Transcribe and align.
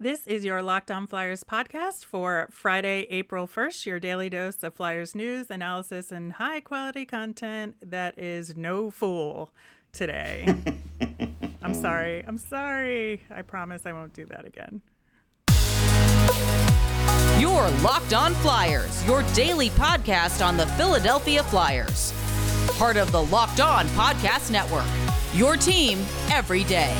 This 0.00 0.28
is 0.28 0.44
your 0.44 0.62
Locked 0.62 0.92
On 0.92 1.08
Flyers 1.08 1.42
podcast 1.42 2.04
for 2.04 2.46
Friday, 2.52 3.08
April 3.10 3.48
1st, 3.48 3.84
your 3.84 3.98
daily 3.98 4.30
dose 4.30 4.62
of 4.62 4.74
Flyers 4.74 5.12
news, 5.12 5.50
analysis, 5.50 6.12
and 6.12 6.34
high 6.34 6.60
quality 6.60 7.04
content 7.04 7.74
that 7.82 8.16
is 8.16 8.56
no 8.56 8.92
fool 8.92 9.50
today. 9.90 10.54
I'm 11.62 11.74
sorry. 11.74 12.24
I'm 12.28 12.38
sorry. 12.38 13.24
I 13.28 13.42
promise 13.42 13.86
I 13.86 13.92
won't 13.92 14.12
do 14.12 14.24
that 14.26 14.44
again. 14.44 14.82
Your 17.40 17.68
Locked 17.82 18.14
On 18.14 18.34
Flyers, 18.34 19.04
your 19.04 19.24
daily 19.34 19.70
podcast 19.70 20.46
on 20.46 20.56
the 20.56 20.66
Philadelphia 20.68 21.42
Flyers. 21.42 22.12
Part 22.78 22.96
of 22.96 23.10
the 23.10 23.24
Locked 23.24 23.58
On 23.58 23.84
Podcast 23.88 24.52
Network. 24.52 24.86
Your 25.34 25.56
team 25.56 26.06
every 26.30 26.62
day. 26.62 26.96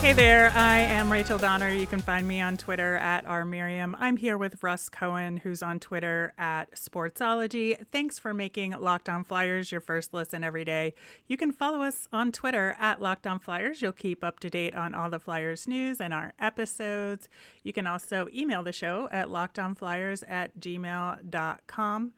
Hey 0.00 0.14
there, 0.14 0.50
I 0.54 0.78
am 0.78 1.12
Rachel 1.12 1.36
Donner. 1.36 1.68
You 1.68 1.86
can 1.86 2.00
find 2.00 2.26
me 2.26 2.40
on 2.40 2.56
Twitter 2.56 2.96
at 2.96 3.26
rmiriam. 3.26 3.94
I'm 3.98 4.16
here 4.16 4.38
with 4.38 4.62
Russ 4.62 4.88
Cohen, 4.88 5.36
who's 5.36 5.62
on 5.62 5.78
Twitter 5.78 6.32
at 6.38 6.74
Sportsology. 6.74 7.76
Thanks 7.92 8.18
for 8.18 8.32
making 8.32 8.72
Locked 8.80 9.10
On 9.10 9.24
Flyers 9.24 9.70
your 9.70 9.82
first 9.82 10.14
listen 10.14 10.42
every 10.42 10.64
day. 10.64 10.94
You 11.26 11.36
can 11.36 11.52
follow 11.52 11.82
us 11.82 12.08
on 12.14 12.32
Twitter 12.32 12.76
at 12.80 13.02
Locked 13.02 13.26
On 13.26 13.38
Flyers. 13.38 13.82
You'll 13.82 13.92
keep 13.92 14.24
up 14.24 14.40
to 14.40 14.48
date 14.48 14.74
on 14.74 14.94
all 14.94 15.10
the 15.10 15.18
Flyers 15.18 15.68
news 15.68 16.00
and 16.00 16.14
our 16.14 16.32
episodes. 16.40 17.28
You 17.62 17.74
can 17.74 17.86
also 17.86 18.26
email 18.34 18.62
the 18.62 18.72
show 18.72 19.06
at 19.12 19.28
lockedonflyers 19.28 20.24
at 20.26 20.58
gmail.com 20.58 22.12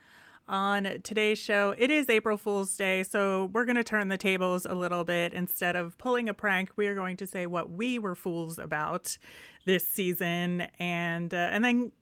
on 0.49 1.01
today's 1.03 1.39
show. 1.39 1.75
It 1.79 1.91
is 1.91 2.09
April 2.09 2.37
Fool's 2.37 2.77
Day, 2.77 3.03
so 3.03 3.51
we're 3.53 3.65
going 3.65 3.77
to 3.77 3.85
turn 3.85 4.09
the 4.09 4.19
tables 4.19 4.67
a 4.67 4.75
little 4.75 5.05
bit. 5.05 5.33
Instead 5.33 5.77
of 5.77 5.97
pulling 5.99 6.29
a 6.29 6.35
prank, 6.35 6.71
we 6.77 6.87
are 6.87 6.95
going 6.95 7.17
to 7.19 7.27
say 7.27 7.47
what 7.47 7.71
we 7.71 7.99
were 7.99 8.15
fools 8.15 8.59
about 8.59 9.17
this 9.65 9.87
season 9.87 10.63
and 10.79 11.33
uh, 11.33 11.49
and 11.53 11.65
then 11.65 11.93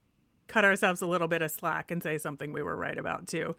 cut 0.47 0.65
ourselves 0.65 1.01
a 1.01 1.07
little 1.07 1.27
bit 1.27 1.41
of 1.41 1.51
slack 1.51 1.91
and 1.91 2.03
say 2.03 2.17
something 2.17 2.51
we 2.51 2.61
were 2.61 2.75
right 2.75 2.97
about 2.97 3.27
too. 3.27 3.55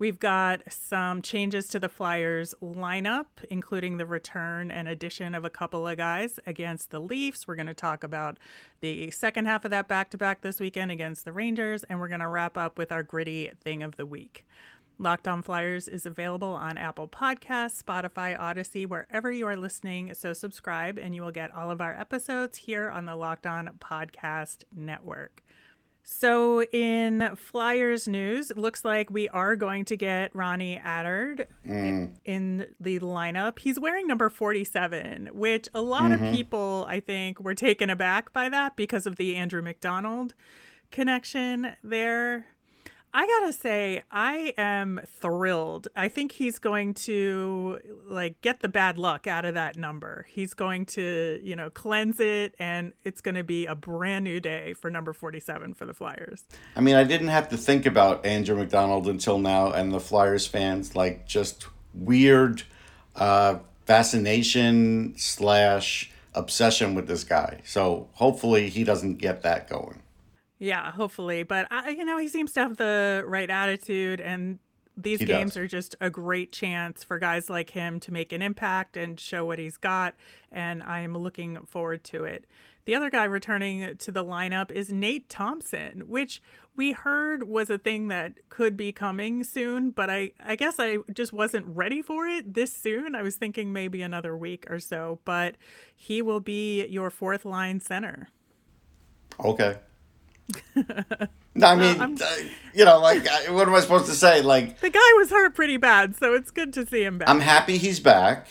We've 0.00 0.20
got 0.20 0.62
some 0.68 1.22
changes 1.22 1.66
to 1.68 1.80
the 1.80 1.88
Flyers 1.88 2.54
lineup, 2.62 3.26
including 3.50 3.96
the 3.96 4.06
return 4.06 4.70
and 4.70 4.86
addition 4.86 5.34
of 5.34 5.44
a 5.44 5.50
couple 5.50 5.88
of 5.88 5.96
guys 5.96 6.38
against 6.46 6.90
the 6.90 7.00
Leafs. 7.00 7.48
We're 7.48 7.56
going 7.56 7.66
to 7.66 7.74
talk 7.74 8.04
about 8.04 8.38
the 8.80 9.10
second 9.10 9.46
half 9.46 9.64
of 9.64 9.72
that 9.72 9.88
back 9.88 10.10
to 10.10 10.16
back 10.16 10.40
this 10.40 10.60
weekend 10.60 10.92
against 10.92 11.24
the 11.24 11.32
Rangers, 11.32 11.82
and 11.82 11.98
we're 11.98 12.06
going 12.06 12.20
to 12.20 12.28
wrap 12.28 12.56
up 12.56 12.78
with 12.78 12.92
our 12.92 13.02
gritty 13.02 13.50
thing 13.64 13.82
of 13.82 13.96
the 13.96 14.06
week. 14.06 14.46
Locked 15.00 15.26
On 15.26 15.42
Flyers 15.42 15.88
is 15.88 16.06
available 16.06 16.52
on 16.52 16.78
Apple 16.78 17.08
Podcasts, 17.08 17.82
Spotify, 17.82 18.38
Odysee, 18.38 18.86
wherever 18.86 19.32
you 19.32 19.48
are 19.48 19.56
listening. 19.56 20.14
So 20.14 20.32
subscribe 20.32 20.98
and 20.98 21.12
you 21.12 21.22
will 21.22 21.32
get 21.32 21.52
all 21.52 21.72
of 21.72 21.80
our 21.80 21.94
episodes 21.94 22.58
here 22.58 22.88
on 22.88 23.04
the 23.04 23.16
Locked 23.16 23.46
On 23.46 23.68
Podcast 23.80 24.58
Network. 24.74 25.42
So, 26.10 26.62
in 26.62 27.36
Flyers 27.36 28.08
news, 28.08 28.50
it 28.50 28.56
looks 28.56 28.82
like 28.82 29.10
we 29.10 29.28
are 29.28 29.54
going 29.54 29.84
to 29.84 29.96
get 29.96 30.34
Ronnie 30.34 30.80
Attard 30.82 31.46
mm. 31.66 32.10
in 32.24 32.66
the 32.80 32.98
lineup. 33.00 33.58
He's 33.58 33.78
wearing 33.78 34.06
number 34.06 34.30
47, 34.30 35.28
which 35.34 35.68
a 35.74 35.82
lot 35.82 36.04
mm-hmm. 36.04 36.24
of 36.24 36.34
people, 36.34 36.86
I 36.88 37.00
think, 37.00 37.40
were 37.40 37.54
taken 37.54 37.90
aback 37.90 38.32
by 38.32 38.48
that 38.48 38.74
because 38.74 39.06
of 39.06 39.16
the 39.16 39.36
Andrew 39.36 39.60
MacDonald 39.60 40.32
connection 40.90 41.76
there. 41.84 42.46
I 43.12 43.26
gotta 43.26 43.52
say, 43.52 44.02
I 44.10 44.52
am 44.58 45.00
thrilled. 45.20 45.88
I 45.96 46.08
think 46.08 46.32
he's 46.32 46.58
going 46.58 46.94
to 46.94 47.78
like 48.06 48.40
get 48.42 48.60
the 48.60 48.68
bad 48.68 48.98
luck 48.98 49.26
out 49.26 49.44
of 49.44 49.54
that 49.54 49.76
number. 49.76 50.26
He's 50.28 50.54
going 50.54 50.86
to, 50.86 51.40
you 51.42 51.56
know, 51.56 51.70
cleanse 51.70 52.20
it, 52.20 52.54
and 52.58 52.92
it's 53.04 53.20
going 53.20 53.34
to 53.34 53.44
be 53.44 53.66
a 53.66 53.74
brand 53.74 54.24
new 54.24 54.40
day 54.40 54.74
for 54.74 54.90
number 54.90 55.12
forty-seven 55.12 55.74
for 55.74 55.86
the 55.86 55.94
Flyers. 55.94 56.44
I 56.76 56.80
mean, 56.80 56.96
I 56.96 57.04
didn't 57.04 57.28
have 57.28 57.48
to 57.48 57.56
think 57.56 57.86
about 57.86 58.26
Andrew 58.26 58.56
MacDonald 58.56 59.08
until 59.08 59.38
now, 59.38 59.72
and 59.72 59.92
the 59.92 60.00
Flyers 60.00 60.46
fans 60.46 60.94
like 60.94 61.26
just 61.26 61.66
weird 61.94 62.62
uh, 63.16 63.58
fascination 63.86 65.14
slash 65.16 66.12
obsession 66.34 66.94
with 66.94 67.08
this 67.08 67.24
guy. 67.24 67.60
So 67.64 68.08
hopefully, 68.12 68.68
he 68.68 68.84
doesn't 68.84 69.16
get 69.16 69.42
that 69.42 69.68
going. 69.68 70.02
Yeah, 70.58 70.90
hopefully. 70.90 71.42
But 71.42 71.68
I, 71.70 71.90
you 71.90 72.04
know, 72.04 72.18
he 72.18 72.28
seems 72.28 72.52
to 72.52 72.60
have 72.60 72.76
the 72.76 73.24
right 73.26 73.48
attitude, 73.48 74.20
and 74.20 74.58
these 74.96 75.20
he 75.20 75.26
games 75.26 75.52
does. 75.52 75.56
are 75.58 75.66
just 75.68 75.94
a 76.00 76.10
great 76.10 76.52
chance 76.52 77.04
for 77.04 77.18
guys 77.18 77.48
like 77.48 77.70
him 77.70 78.00
to 78.00 78.12
make 78.12 78.32
an 78.32 78.42
impact 78.42 78.96
and 78.96 79.18
show 79.18 79.44
what 79.44 79.58
he's 79.58 79.76
got. 79.76 80.14
And 80.50 80.82
I 80.82 81.00
am 81.00 81.16
looking 81.16 81.58
forward 81.66 82.02
to 82.04 82.24
it. 82.24 82.46
The 82.84 82.94
other 82.94 83.10
guy 83.10 83.24
returning 83.24 83.96
to 83.98 84.10
the 84.10 84.24
lineup 84.24 84.70
is 84.70 84.90
Nate 84.90 85.28
Thompson, 85.28 86.04
which 86.06 86.42
we 86.74 86.92
heard 86.92 87.46
was 87.46 87.68
a 87.68 87.76
thing 87.76 88.08
that 88.08 88.32
could 88.48 88.76
be 88.76 88.92
coming 88.92 89.44
soon, 89.44 89.90
but 89.90 90.08
I, 90.08 90.30
I 90.42 90.56
guess 90.56 90.76
I 90.78 90.98
just 91.12 91.32
wasn't 91.32 91.66
ready 91.66 92.00
for 92.02 92.26
it 92.26 92.54
this 92.54 92.72
soon. 92.72 93.14
I 93.14 93.22
was 93.22 93.36
thinking 93.36 93.72
maybe 93.72 94.00
another 94.00 94.36
week 94.36 94.64
or 94.70 94.78
so, 94.80 95.18
but 95.24 95.56
he 95.94 96.22
will 96.22 96.40
be 96.40 96.86
your 96.86 97.10
fourth 97.10 97.44
line 97.44 97.80
center. 97.80 98.28
Okay. 99.44 99.76
I 100.76 101.74
mean, 101.74 102.18
uh, 102.22 102.36
you 102.72 102.84
know, 102.84 103.00
like, 103.00 103.26
what 103.50 103.68
am 103.68 103.74
I 103.74 103.80
supposed 103.80 104.06
to 104.06 104.12
say? 104.12 104.42
Like, 104.42 104.80
the 104.80 104.90
guy 104.90 105.12
was 105.16 105.30
hurt 105.30 105.54
pretty 105.54 105.76
bad, 105.76 106.16
so 106.16 106.34
it's 106.34 106.50
good 106.50 106.72
to 106.74 106.86
see 106.86 107.02
him 107.02 107.18
back. 107.18 107.28
I'm 107.28 107.40
happy 107.40 107.78
he's 107.78 108.00
back. 108.00 108.46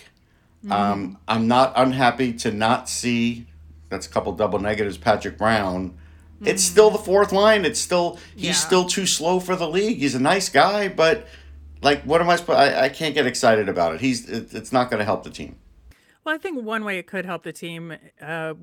Mm-hmm. 0.63 0.71
Um, 0.71 1.17
I'm 1.27 1.47
not 1.47 1.73
unhappy 1.75 2.33
to 2.33 2.51
not 2.51 2.89
see. 2.89 3.47
That's 3.89 4.05
a 4.05 4.09
couple 4.09 4.33
double 4.33 4.59
negatives. 4.59 4.97
Patrick 4.97 5.37
Brown. 5.37 5.91
Mm-hmm. 5.91 6.47
It's 6.47 6.63
still 6.63 6.89
the 6.89 6.97
fourth 6.97 7.31
line. 7.31 7.65
It's 7.65 7.79
still 7.79 8.19
he's 8.35 8.47
yeah. 8.47 8.53
still 8.53 8.85
too 8.85 9.05
slow 9.05 9.39
for 9.39 9.55
the 9.55 9.67
league. 9.67 9.99
He's 9.99 10.15
a 10.15 10.19
nice 10.19 10.49
guy, 10.49 10.89
but 10.89 11.27
like, 11.81 12.03
what 12.03 12.21
am 12.21 12.29
I 12.29 12.35
supposed? 12.35 12.59
I, 12.59 12.85
I 12.85 12.89
can't 12.89 13.15
get 13.15 13.25
excited 13.25 13.69
about 13.69 13.95
it. 13.95 14.01
He's 14.01 14.29
it, 14.29 14.53
it's 14.53 14.71
not 14.71 14.89
going 14.89 14.99
to 14.99 15.05
help 15.05 15.23
the 15.23 15.29
team. 15.29 15.55
Well, 16.23 16.35
I 16.35 16.37
think 16.37 16.61
one 16.61 16.83
way 16.83 16.97
it 16.97 17.07
could 17.07 17.25
help 17.25 17.43
the 17.43 17.53
team 17.53 17.95
uh, 18.21 18.53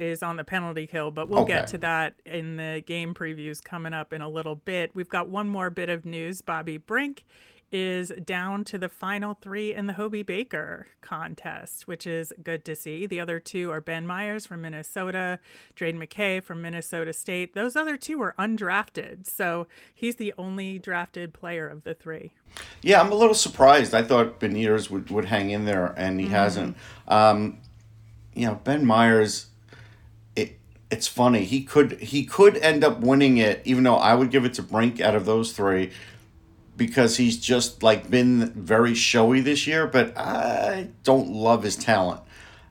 is 0.00 0.22
on 0.22 0.36
the 0.36 0.44
penalty 0.44 0.86
kill, 0.86 1.10
but 1.10 1.28
we'll 1.28 1.40
okay. 1.40 1.52
get 1.52 1.66
to 1.68 1.78
that 1.78 2.14
in 2.24 2.56
the 2.56 2.82
game 2.86 3.14
previews 3.14 3.62
coming 3.62 3.92
up 3.92 4.12
in 4.12 4.22
a 4.22 4.28
little 4.28 4.56
bit. 4.56 4.90
We've 4.94 5.08
got 5.08 5.28
one 5.28 5.48
more 5.48 5.70
bit 5.70 5.90
of 5.90 6.04
news. 6.04 6.40
Bobby 6.40 6.78
Brink 6.78 7.24
is 7.72 8.10
down 8.24 8.64
to 8.64 8.78
the 8.78 8.88
final 8.88 9.34
three 9.34 9.72
in 9.72 9.86
the 9.86 9.92
Hobey 9.92 10.22
Baker 10.22 10.88
contest, 11.00 11.86
which 11.86 12.06
is 12.06 12.32
good 12.42 12.64
to 12.64 12.74
see. 12.74 13.06
The 13.06 13.20
other 13.20 13.38
two 13.38 13.70
are 13.70 13.80
Ben 13.80 14.06
Meyers 14.06 14.44
from 14.44 14.62
Minnesota, 14.62 15.38
Dryden 15.76 16.00
McKay 16.00 16.42
from 16.42 16.62
Minnesota 16.62 17.12
State. 17.12 17.54
Those 17.54 17.76
other 17.76 17.96
two 17.96 18.20
are 18.22 18.34
undrafted, 18.38 19.28
so 19.28 19.68
he's 19.94 20.16
the 20.16 20.34
only 20.36 20.78
drafted 20.78 21.32
player 21.32 21.68
of 21.68 21.84
the 21.84 21.94
three. 21.94 22.32
Yeah, 22.82 23.00
I'm 23.00 23.12
a 23.12 23.16
little 23.16 23.34
surprised. 23.34 23.94
I 23.94 24.02
thought 24.02 24.40
Beniers 24.40 24.90
would, 24.90 25.10
would 25.10 25.26
hang 25.26 25.50
in 25.50 25.64
there, 25.64 25.94
and 25.96 26.18
he 26.18 26.26
mm-hmm. 26.26 26.34
hasn't. 26.34 26.76
Um, 27.06 27.58
you 28.34 28.46
know, 28.46 28.56
Ben 28.56 28.84
Meyers 28.84 29.49
it's 30.90 31.06
funny. 31.06 31.44
He 31.44 31.62
could 31.62 32.00
he 32.00 32.24
could 32.24 32.56
end 32.58 32.84
up 32.84 33.00
winning 33.00 33.38
it, 33.38 33.62
even 33.64 33.84
though 33.84 33.96
I 33.96 34.14
would 34.14 34.30
give 34.30 34.44
it 34.44 34.54
to 34.54 34.62
Brink 34.62 35.00
out 35.00 35.14
of 35.14 35.24
those 35.24 35.52
three, 35.52 35.90
because 36.76 37.16
he's 37.16 37.38
just 37.38 37.82
like 37.82 38.10
been 38.10 38.50
very 38.52 38.94
showy 38.94 39.40
this 39.40 39.66
year. 39.66 39.86
But 39.86 40.16
I 40.18 40.88
don't 41.04 41.30
love 41.30 41.62
his 41.62 41.76
talent, 41.76 42.22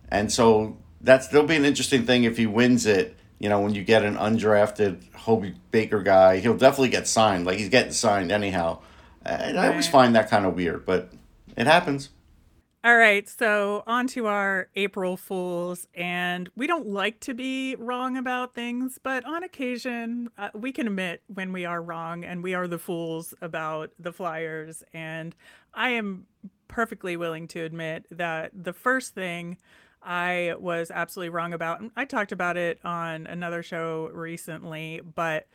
and 0.09 0.31
so 0.31 0.78
that's 1.02 1.28
there'll 1.28 1.47
be 1.47 1.56
an 1.56 1.66
interesting 1.66 2.06
thing 2.06 2.24
if 2.24 2.38
he 2.38 2.46
wins 2.46 2.85
it. 2.85 3.16
You 3.40 3.47
know, 3.47 3.62
when 3.62 3.74
you 3.74 3.84
get 3.84 4.03
an 4.03 4.16
undrafted 4.16 5.13
Hobey 5.13 5.56
Baker 5.72 6.03
guy, 6.03 6.40
he'll 6.40 6.57
definitely 6.57 6.90
get 6.90 7.07
signed. 7.07 7.46
Like 7.46 7.57
he's 7.57 7.69
getting 7.69 7.94
signed 7.94 8.31
anyhow. 8.31 8.80
And 9.25 9.59
I 9.59 9.68
always 9.69 9.88
find 9.88 10.16
that 10.16 10.30
kind 10.30 10.46
of 10.46 10.56
weird, 10.56 10.86
but 10.86 11.12
it 11.56 11.68
happens. 11.68 12.09
All 12.82 12.96
right, 12.96 13.28
so 13.28 13.84
on 13.88 14.08
to 14.08 14.28
our 14.28 14.70
April 14.76 15.18
Fools. 15.18 15.86
And 15.94 16.50
we 16.56 16.66
don't 16.66 16.88
like 16.88 17.20
to 17.22 17.34
be 17.34 17.76
wrong 17.76 18.16
about 18.16 18.54
things, 18.54 18.98
but 19.04 19.26
on 19.26 19.44
occasion, 19.44 20.30
uh, 20.38 20.50
we 20.54 20.72
can 20.72 20.88
admit 20.88 21.22
when 21.28 21.52
we 21.52 21.66
are 21.66 21.81
wrong 21.81 22.24
and 22.24 22.42
we 22.42 22.54
are 22.54 22.68
the 22.70 22.80
fools 22.80 23.34
about 23.42 23.92
the 24.00 24.14
Flyers. 24.14 24.81
And 24.94 25.36
I 25.74 25.90
am 25.90 26.26
perfectly 26.70 27.18
willing 27.18 27.50
to 27.50 27.62
admit 27.64 28.06
that 28.12 28.52
the 28.54 28.74
first 28.74 29.14
thing 29.14 29.58
I 30.02 30.56
was 30.58 30.90
absolutely 30.90 31.32
wrong 31.32 31.52
about, 31.52 31.82
I 31.98 32.06
talked 32.06 32.32
about 32.32 32.56
it 32.56 32.80
on 32.86 33.28
another 33.28 33.62
show 33.62 34.10
recently, 34.14 35.02
but 35.16 35.48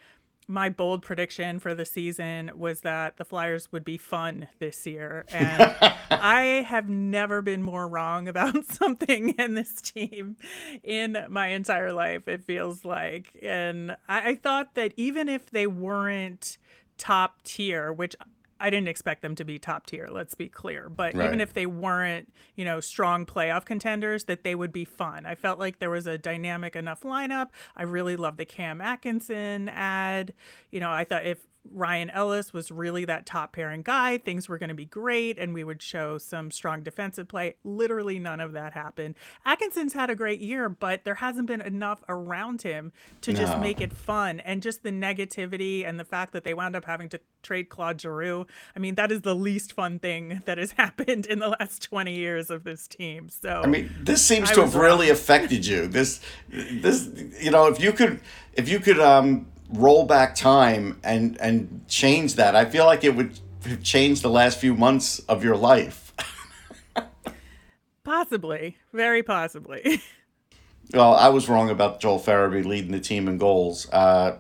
my 0.47 0.69
bold 0.69 1.03
prediction 1.03 1.59
for 1.59 1.75
the 1.75 1.85
season 1.85 2.51
was 2.55 2.81
that 2.81 3.17
the 3.17 3.25
Flyers 3.25 3.71
would 3.73 3.85
be 3.85 3.97
fun 3.97 4.49
this 4.59 4.87
year. 4.87 5.25
And 5.35 5.75
I 6.11 6.65
have 6.69 6.89
never 6.89 7.43
been 7.43 7.63
more 7.63 7.89
wrong 7.89 8.29
about 8.29 8.65
something 8.71 9.31
in 9.31 9.55
this 9.55 9.81
team 9.81 10.37
in 10.83 11.25
my 11.29 11.49
entire 11.49 11.93
life, 11.93 12.29
it 12.29 12.45
feels 12.45 12.85
like. 12.85 13.33
And 13.43 13.93
I, 14.09 14.31
I 14.31 14.35
thought 14.37 14.75
that 14.75 14.93
even 14.97 15.29
if 15.29 15.51
they 15.51 15.67
weren't 15.67 16.59
top 16.97 17.43
tier, 17.43 17.93
which 17.93 18.17
I 18.65 18.71
didn't 18.71 18.89
expect 18.89 19.21
them 19.21 19.35
to 19.35 19.45
be 19.45 19.59
top 19.59 19.85
tier, 19.85 20.09
let's 20.11 20.35
be 20.35 20.49
clear. 20.49 20.89
But 20.89 21.15
Right. 21.15 21.27
even 21.27 21.39
if 21.39 21.53
they 21.53 21.67
weren't, 21.67 22.33
you 22.57 22.65
know, 22.65 22.81
strong 22.81 23.27
playoff 23.27 23.67
contenders, 23.67 24.25
that 24.25 24.43
they 24.43 24.55
would 24.55 24.73
be 24.73 24.87
fun. 24.87 25.27
I 25.27 25.35
felt 25.35 25.59
like 25.59 25.81
there 25.81 25.91
was 25.91 26.07
a 26.07 26.17
dynamic 26.17 26.75
enough 26.75 27.03
lineup. 27.03 27.49
I 27.77 27.83
really 27.83 28.17
loved 28.17 28.39
the 28.39 28.47
Cam 28.47 28.81
Atkinson 28.81 29.69
ad. 29.69 30.33
You 30.71 30.81
know, 30.81 30.91
I 30.91 31.05
thought 31.05 31.27
if 31.27 31.47
Ryan 31.73 32.11
Ellis 32.11 32.53
was 32.53 32.71
really 32.71 33.05
that 33.05 33.27
top 33.27 33.53
pairing 33.53 33.83
guy, 33.83 34.19
things 34.19 34.49
were 34.49 34.59
going 34.59 34.69
to 34.69 34.75
be 34.75 34.85
great 34.85 35.39
and 35.39 35.55
we 35.55 35.65
would 35.65 35.83
show 35.83 36.19
some 36.19 36.51
strong 36.51 36.83
defensive 36.83 37.29
play. 37.29 37.57
Literally 37.65 38.19
none 38.19 38.41
of 38.41 38.53
that 38.53 38.73
happened. 38.73 39.15
Atkinson's 39.45 39.93
had 39.93 40.11
a 40.11 40.15
great 40.15 40.41
year, 40.41 40.69
but 40.69 41.05
there 41.05 41.17
hasn't 41.17 41.47
been 41.47 41.61
enough 41.61 42.03
around 42.09 42.63
him 42.63 42.93
to 43.23 43.33
just 43.33 43.59
make 43.59 43.81
it 43.81 43.93
fun. 43.93 44.41
And 44.41 44.63
just 44.63 44.83
the 44.83 44.91
negativity 44.91 45.87
and 45.87 45.99
the 45.99 46.05
fact 46.05 46.33
that 46.33 46.45
they 46.45 46.55
wound 46.55 46.77
up 46.77 46.85
having 46.85 47.09
to 47.11 47.21
trade 47.43 47.69
Claude 47.69 48.01
Giroux. 48.01 48.47
I 48.75 48.79
mean, 48.79 48.97
that 48.97 49.13
is 49.13 49.23
the 49.23 49.35
least 49.35 49.73
fun 49.73 49.99
thing 49.99 50.43
that 50.47 50.59
has 50.59 50.73
happened 50.73 51.27
in 51.27 51.39
the 51.39 51.49
last 51.49 51.83
20 51.83 52.15
years 52.15 52.51
of 52.51 52.65
this 52.65 52.89
team. 52.89 53.29
So 53.29 53.63
I 53.63 53.67
mean, 53.67 53.95
this 54.01 54.25
seems 54.25 54.51
I 54.51 54.55
to 54.55 54.61
have 54.63 54.75
really 54.75 55.11
affected 55.11 55.67
you. 55.67 55.87
This, 55.87 56.21
this, 56.49 57.09
you 57.41 57.51
know, 57.51 57.67
if 57.69 57.81
you 57.81 57.93
could, 57.93 58.21
if 58.55 58.69
you 58.69 58.81
could 58.81 58.99
um, 58.99 59.47
roll 59.73 60.05
back 60.05 60.35
time 60.35 61.01
and 61.03 61.41
and 61.41 61.85
change 61.89 62.35
that, 62.35 62.55
I 62.55 62.65
feel 62.65 62.87
like 62.87 63.05
it 63.05 63.15
would 63.15 63.39
have 63.65 63.83
changed 63.83 64.23
the 64.23 64.31
last 64.31 64.59
few 64.59 64.75
months 64.75 65.21
of 65.21 65.43
your 65.43 65.57
life. 65.57 66.13
possibly, 68.05 68.77
very 68.93 69.23
possibly. 69.23 70.03
Well, 70.93 71.15
I 71.15 71.29
was 71.31 71.49
wrong 71.49 71.71
about 71.71 71.99
Joel 71.99 72.21
Farabee 72.21 72.65
leading 72.65 72.93
the 72.93 73.01
team 73.01 73.27
in 73.27 73.39
goals. 73.39 73.89
Uh, 73.91 74.37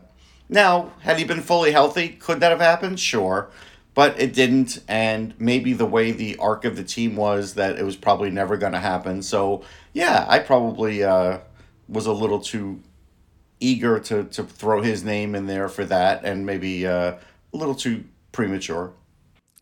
now, 0.49 0.93
had 1.01 1.19
he 1.19 1.25
been 1.25 1.41
fully 1.41 1.73
healthy, 1.73 2.09
could 2.09 2.41
that 2.41 2.51
have 2.51 2.61
happened? 2.61 3.01
Sure. 3.01 3.51
But 3.95 4.21
it 4.21 4.35
didn't, 4.35 4.81
and 4.87 5.35
maybe 5.39 5.73
the 5.73 5.87
way 5.87 6.11
the 6.11 6.37
arc 6.37 6.65
of 6.65 6.77
the 6.77 6.85
team 6.85 7.17
was 7.17 7.55
that 7.55 7.79
it 7.79 7.85
was 7.85 7.97
probably 7.97 8.31
never 8.31 8.57
going 8.57 8.73
to 8.73 8.81
happen. 8.81 9.23
So, 9.23 9.63
yeah, 9.93 10.27
I 10.29 10.41
probably 10.41 11.03
uh, 11.03 11.39
was 11.89 12.07
a 12.07 12.13
little 12.13 12.41
too 12.41 12.83
eager 13.61 13.99
to, 14.01 14.25
to 14.25 14.45
throw 14.45 14.83
his 14.83 15.05
name 15.05 15.35
in 15.35 15.47
there 15.47 15.69
for 15.69 15.85
that, 15.85 16.25
and 16.25 16.45
maybe 16.45 16.87
uh, 16.87 17.15
a 17.53 17.57
little 17.57 17.75
too 17.75 18.05
premature. 18.33 18.93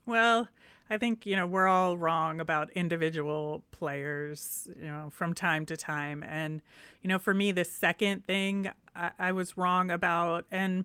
Well, 0.07 0.49
I 0.91 0.99
think, 0.99 1.25
you 1.25 1.37
know, 1.37 1.47
we're 1.47 1.69
all 1.69 1.97
wrong 1.97 2.41
about 2.41 2.71
individual 2.73 3.63
players, 3.71 4.69
you 4.79 4.89
know, 4.89 5.11
from 5.11 5.33
time 5.33 5.65
to 5.67 5.77
time. 5.77 6.23
And, 6.23 6.61
you 7.03 7.09
know, 7.09 7.19
for 7.19 7.33
me, 7.33 7.53
the 7.53 7.65
second 7.65 8.27
thing 8.27 8.71
I, 8.95 9.11
I 9.19 9.33
was 9.33 9.57
wrong 9.57 9.91
about, 9.91 10.45
and 10.51 10.85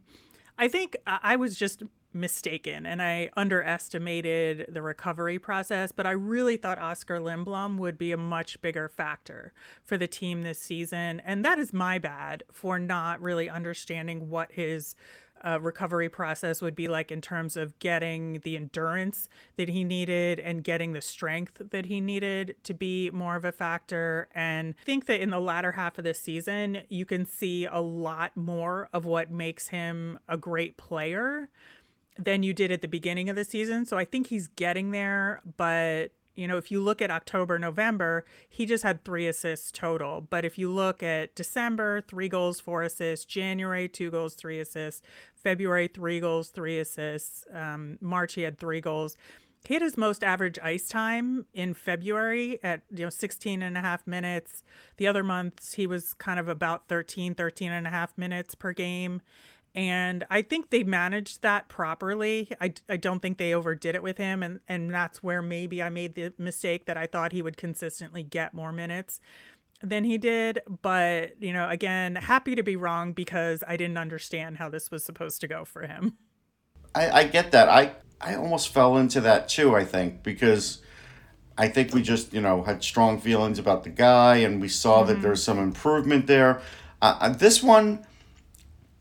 I 0.57 0.67
think 0.67 0.95
I 1.05 1.19
I 1.23 1.35
was 1.35 1.57
just 1.57 1.83
mistaken 2.13 2.85
and 2.85 3.01
I 3.01 3.29
underestimated 3.35 4.67
the 4.69 4.81
recovery 4.81 5.39
process, 5.39 5.91
but 5.91 6.05
I 6.05 6.11
really 6.11 6.57
thought 6.57 6.79
Oskar 6.79 7.19
Lindblom 7.19 7.77
would 7.77 7.97
be 7.97 8.11
a 8.11 8.17
much 8.17 8.61
bigger 8.61 8.89
factor 8.89 9.53
for 9.83 9.97
the 9.97 10.07
team 10.07 10.43
this 10.43 10.59
season. 10.59 11.21
And 11.25 11.43
that 11.45 11.59
is 11.59 11.73
my 11.73 11.99
bad 11.99 12.43
for 12.51 12.79
not 12.79 13.21
really 13.21 13.49
understanding 13.49 14.29
what 14.29 14.51
his 14.51 14.95
uh, 15.43 15.59
recovery 15.61 16.09
process 16.09 16.61
would 16.61 16.75
be 16.75 16.87
like 16.87 17.11
in 17.11 17.21
terms 17.21 17.57
of 17.57 17.77
getting 17.79 18.39
the 18.43 18.55
endurance 18.55 19.29
that 19.55 19.69
he 19.69 19.83
needed 19.83 20.39
and 20.39 20.63
getting 20.63 20.93
the 20.93 21.01
strength 21.01 21.61
that 21.71 21.85
he 21.85 22.01
needed 22.01 22.55
to 22.63 22.73
be 22.73 23.09
more 23.11 23.35
of 23.35 23.45
a 23.45 23.51
factor. 23.51 24.27
And 24.33 24.75
I 24.81 24.83
think 24.83 25.05
that 25.05 25.21
in 25.21 25.29
the 25.29 25.39
latter 25.39 25.73
half 25.73 25.97
of 25.97 26.03
the 26.03 26.13
season, 26.13 26.79
you 26.89 27.05
can 27.05 27.25
see 27.25 27.65
a 27.65 27.79
lot 27.79 28.35
more 28.35 28.89
of 28.93 29.05
what 29.05 29.31
makes 29.31 29.69
him 29.69 30.19
a 30.27 30.37
great 30.37 30.77
player 30.77 31.49
than 32.17 32.43
you 32.43 32.53
did 32.53 32.71
at 32.71 32.81
the 32.81 32.87
beginning 32.87 33.29
of 33.29 33.35
the 33.35 33.45
season. 33.45 33.85
So 33.85 33.97
I 33.97 34.05
think 34.05 34.27
he's 34.27 34.47
getting 34.47 34.91
there, 34.91 35.41
but 35.57 36.11
you 36.37 36.47
know, 36.47 36.57
if 36.57 36.71
you 36.71 36.81
look 36.81 37.01
at 37.01 37.09
October, 37.09 37.57
November, 37.57 38.23
he 38.47 38.67
just 38.67 38.83
had 38.83 39.03
three 39.03 39.27
assists 39.27 39.71
total. 39.71 40.21
But 40.21 40.45
if 40.45 40.57
you 40.57 40.71
look 40.71 41.01
at 41.01 41.33
December, 41.33 42.01
three 42.01 42.29
goals, 42.29 42.59
four 42.59 42.83
assists, 42.83 43.25
January, 43.25 43.89
two 43.89 44.11
goals, 44.11 44.35
three 44.35 44.59
assists, 44.59 45.01
February, 45.33 45.87
three 45.87 46.19
goals, 46.19 46.49
three 46.49 46.79
assists, 46.79 47.45
um, 47.51 47.97
March, 47.99 48.35
he 48.35 48.43
had 48.43 48.59
three 48.59 48.79
goals. 48.79 49.17
He 49.65 49.73
had 49.73 49.81
his 49.81 49.97
most 49.97 50.23
average 50.23 50.59
ice 50.59 50.87
time 50.87 51.47
in 51.55 51.73
February 51.73 52.59
at, 52.63 52.81
you 52.91 53.03
know, 53.03 53.09
16 53.09 53.63
and 53.63 53.75
a 53.75 53.81
half 53.81 54.05
minutes. 54.05 54.63
The 54.97 55.07
other 55.07 55.23
months, 55.23 55.73
he 55.73 55.87
was 55.87 56.13
kind 56.13 56.39
of 56.39 56.47
about 56.47 56.87
13, 56.87 57.33
13 57.33 57.71
and 57.71 57.87
a 57.87 57.89
half 57.89 58.15
minutes 58.15 58.53
per 58.53 58.73
game. 58.73 59.21
And 59.75 60.25
I 60.29 60.41
think 60.41 60.71
they 60.71 60.83
managed 60.83 61.43
that 61.43 61.67
properly. 61.67 62.49
I, 62.59 62.73
I 62.89 62.97
don't 62.97 63.19
think 63.19 63.37
they 63.37 63.53
overdid 63.53 63.93
it 63.93 64.01
with 64.01 64.17
him. 64.17 64.41
And, 64.41 64.59
and 64.67 64.91
that's 64.91 65.21
where 65.21 65.41
maybe 65.41 65.83
I 65.83 65.89
made 65.89 66.15
the 66.15 66.33
mistake 66.37 66.85
that 66.85 66.97
I 66.97 67.05
thought 67.05 67.31
he 67.31 67.41
would 67.41 67.57
consistently 67.57 68.23
get 68.23 68.53
more 68.55 68.71
minutes 68.71 69.19
than 69.83 70.03
he 70.03 70.17
did. 70.17 70.61
But, 70.81 71.39
you 71.39 71.53
know, 71.53 71.69
again, 71.69 72.15
happy 72.15 72.55
to 72.55 72.63
be 72.63 72.75
wrong 72.75 73.13
because 73.13 73.63
I 73.67 73.77
didn't 73.77 73.97
understand 73.97 74.57
how 74.57 74.69
this 74.69 74.89
was 74.89 75.03
supposed 75.03 75.41
to 75.41 75.47
go 75.47 75.63
for 75.63 75.83
him. 75.83 76.17
I, 76.95 77.11
I 77.11 77.23
get 77.25 77.51
that. 77.51 77.69
I, 77.69 77.91
I 78.19 78.35
almost 78.35 78.69
fell 78.69 78.97
into 78.97 79.21
that 79.21 79.47
too, 79.47 79.75
I 79.75 79.85
think, 79.85 80.23
because 80.23 80.81
I 81.57 81.67
think 81.67 81.93
we 81.93 82.01
just, 82.01 82.33
you 82.33 82.41
know, 82.41 82.63
had 82.63 82.83
strong 82.83 83.19
feelings 83.19 83.59
about 83.59 83.83
the 83.83 83.89
guy 83.89 84.37
and 84.37 84.59
we 84.59 84.69
saw 84.69 85.03
that 85.03 85.21
there's 85.21 85.43
some 85.43 85.59
improvement 85.59 86.25
there. 86.25 86.61
Uh, 87.01 87.17
uh, 87.19 87.29
this 87.29 87.61
one, 87.61 88.05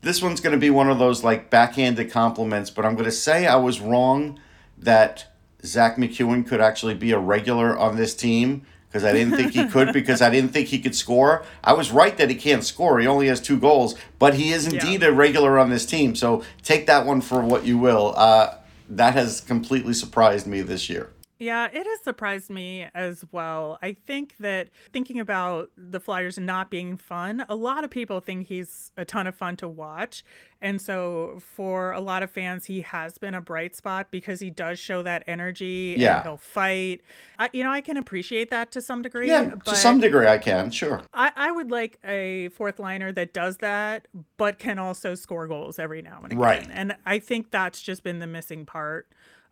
this 0.07 0.21
one's 0.21 0.39
going 0.39 0.53
to 0.53 0.59
be 0.59 0.69
one 0.69 0.89
of 0.89 0.99
those 0.99 1.21
like 1.21 1.49
backhanded 1.49 2.09
compliments, 2.09 2.69
but 2.69 2.85
I'm 2.85 2.93
going 2.93 3.05
to 3.05 3.11
say 3.11 3.45
I 3.45 3.57
was 3.57 3.81
wrong 3.81 4.39
that 4.77 5.33
Zack 5.65 5.97
MacEwen 5.97 6.47
could 6.47 6.61
actually 6.61 6.93
be 6.93 7.11
a 7.11 7.19
regular 7.19 7.77
on 7.77 7.97
this 7.97 8.15
team 8.15 8.65
because 8.87 9.03
I 9.03 9.11
didn't 9.11 9.35
think 9.35 9.51
he 9.51 9.67
could 9.69 9.91
because 9.91 10.21
I 10.21 10.29
didn't 10.29 10.53
think 10.53 10.69
he 10.69 10.79
could 10.79 10.95
score. 10.95 11.43
I 11.61 11.73
was 11.73 11.91
right 11.91 12.17
that 12.17 12.29
he 12.29 12.35
can't 12.37 12.63
score. 12.63 12.99
He 12.99 13.05
only 13.05 13.27
has 13.27 13.41
two 13.41 13.59
goals, 13.59 13.95
but 14.17 14.35
he 14.35 14.53
is 14.53 14.65
indeed 14.65 15.03
a 15.03 15.11
regular 15.11 15.59
on 15.59 15.69
this 15.69 15.85
team. 15.85 16.15
So 16.15 16.41
take 16.63 16.87
that 16.87 17.05
one 17.05 17.19
for 17.19 17.41
what 17.41 17.65
you 17.65 17.77
will. 17.77 18.13
Uh, 18.15 18.55
that 18.89 19.13
has 19.13 19.41
completely 19.41 19.93
surprised 19.93 20.47
me 20.47 20.61
this 20.61 20.89
year. 20.89 21.11
Yeah, 21.39 21.67
it 21.71 21.85
has 21.85 21.99
surprised 22.03 22.49
me 22.49 22.87
as 22.95 23.23
well. 23.31 23.77
I 23.81 23.93
think 23.93 24.35
that 24.39 24.69
thinking 24.91 25.19
about 25.19 25.69
the 25.77 25.99
Flyers 25.99 26.37
not 26.39 26.71
being 26.71 26.97
fun, 26.97 27.45
a 27.47 27.55
lot 27.55 27.83
of 27.83 27.89
people 27.91 28.19
think 28.19 28.47
he's 28.47 28.91
a 28.97 29.05
ton 29.05 29.27
of 29.27 29.35
fun 29.35 29.55
to 29.57 29.67
watch. 29.67 30.23
And 30.61 30.81
so 30.81 31.39
for 31.55 31.91
a 31.91 31.99
lot 32.01 32.23
of 32.23 32.31
fans, 32.31 32.65
he 32.65 32.81
has 32.81 33.19
been 33.19 33.35
a 33.35 33.41
bright 33.41 33.75
spot 33.75 34.07
because 34.09 34.39
he 34.39 34.49
does 34.49 34.79
show 34.79 35.03
that 35.03 35.23
energy 35.27 35.95
Yeah. 35.97 36.15
and 36.17 36.23
he'll 36.23 36.37
fight. 36.37 37.01
I, 37.37 37.49
you 37.53 37.63
know, 37.63 37.71
I 37.71 37.81
can 37.81 37.97
appreciate 37.97 38.49
that 38.49 38.71
to 38.71 38.81
some 38.81 39.03
degree. 39.03 39.27
Yeah, 39.27 39.51
to 39.65 39.75
some 39.75 39.99
degree 39.99 40.25
I 40.25 40.39
can, 40.39 40.71
sure. 40.71 41.03
I, 41.13 41.31
I 41.35 41.51
would 41.51 41.69
like 41.69 41.99
a 42.03 42.49
fourth 42.49 42.79
liner 42.79 43.11
that 43.11 43.33
does 43.33 43.57
that, 43.57 44.07
but 44.37 44.57
can 44.57 44.79
also 44.79 45.13
score 45.13 45.47
goals 45.47 45.77
every 45.77 46.01
now 46.01 46.21
and 46.23 46.33
again. 46.33 46.39
Right. 46.39 46.67
And 46.71 46.95
I 47.05 47.19
think 47.19 47.51
that's 47.51 47.79
just 47.79 48.01
been 48.01 48.17
the 48.17 48.27
missing 48.27 48.65
part 48.65 49.07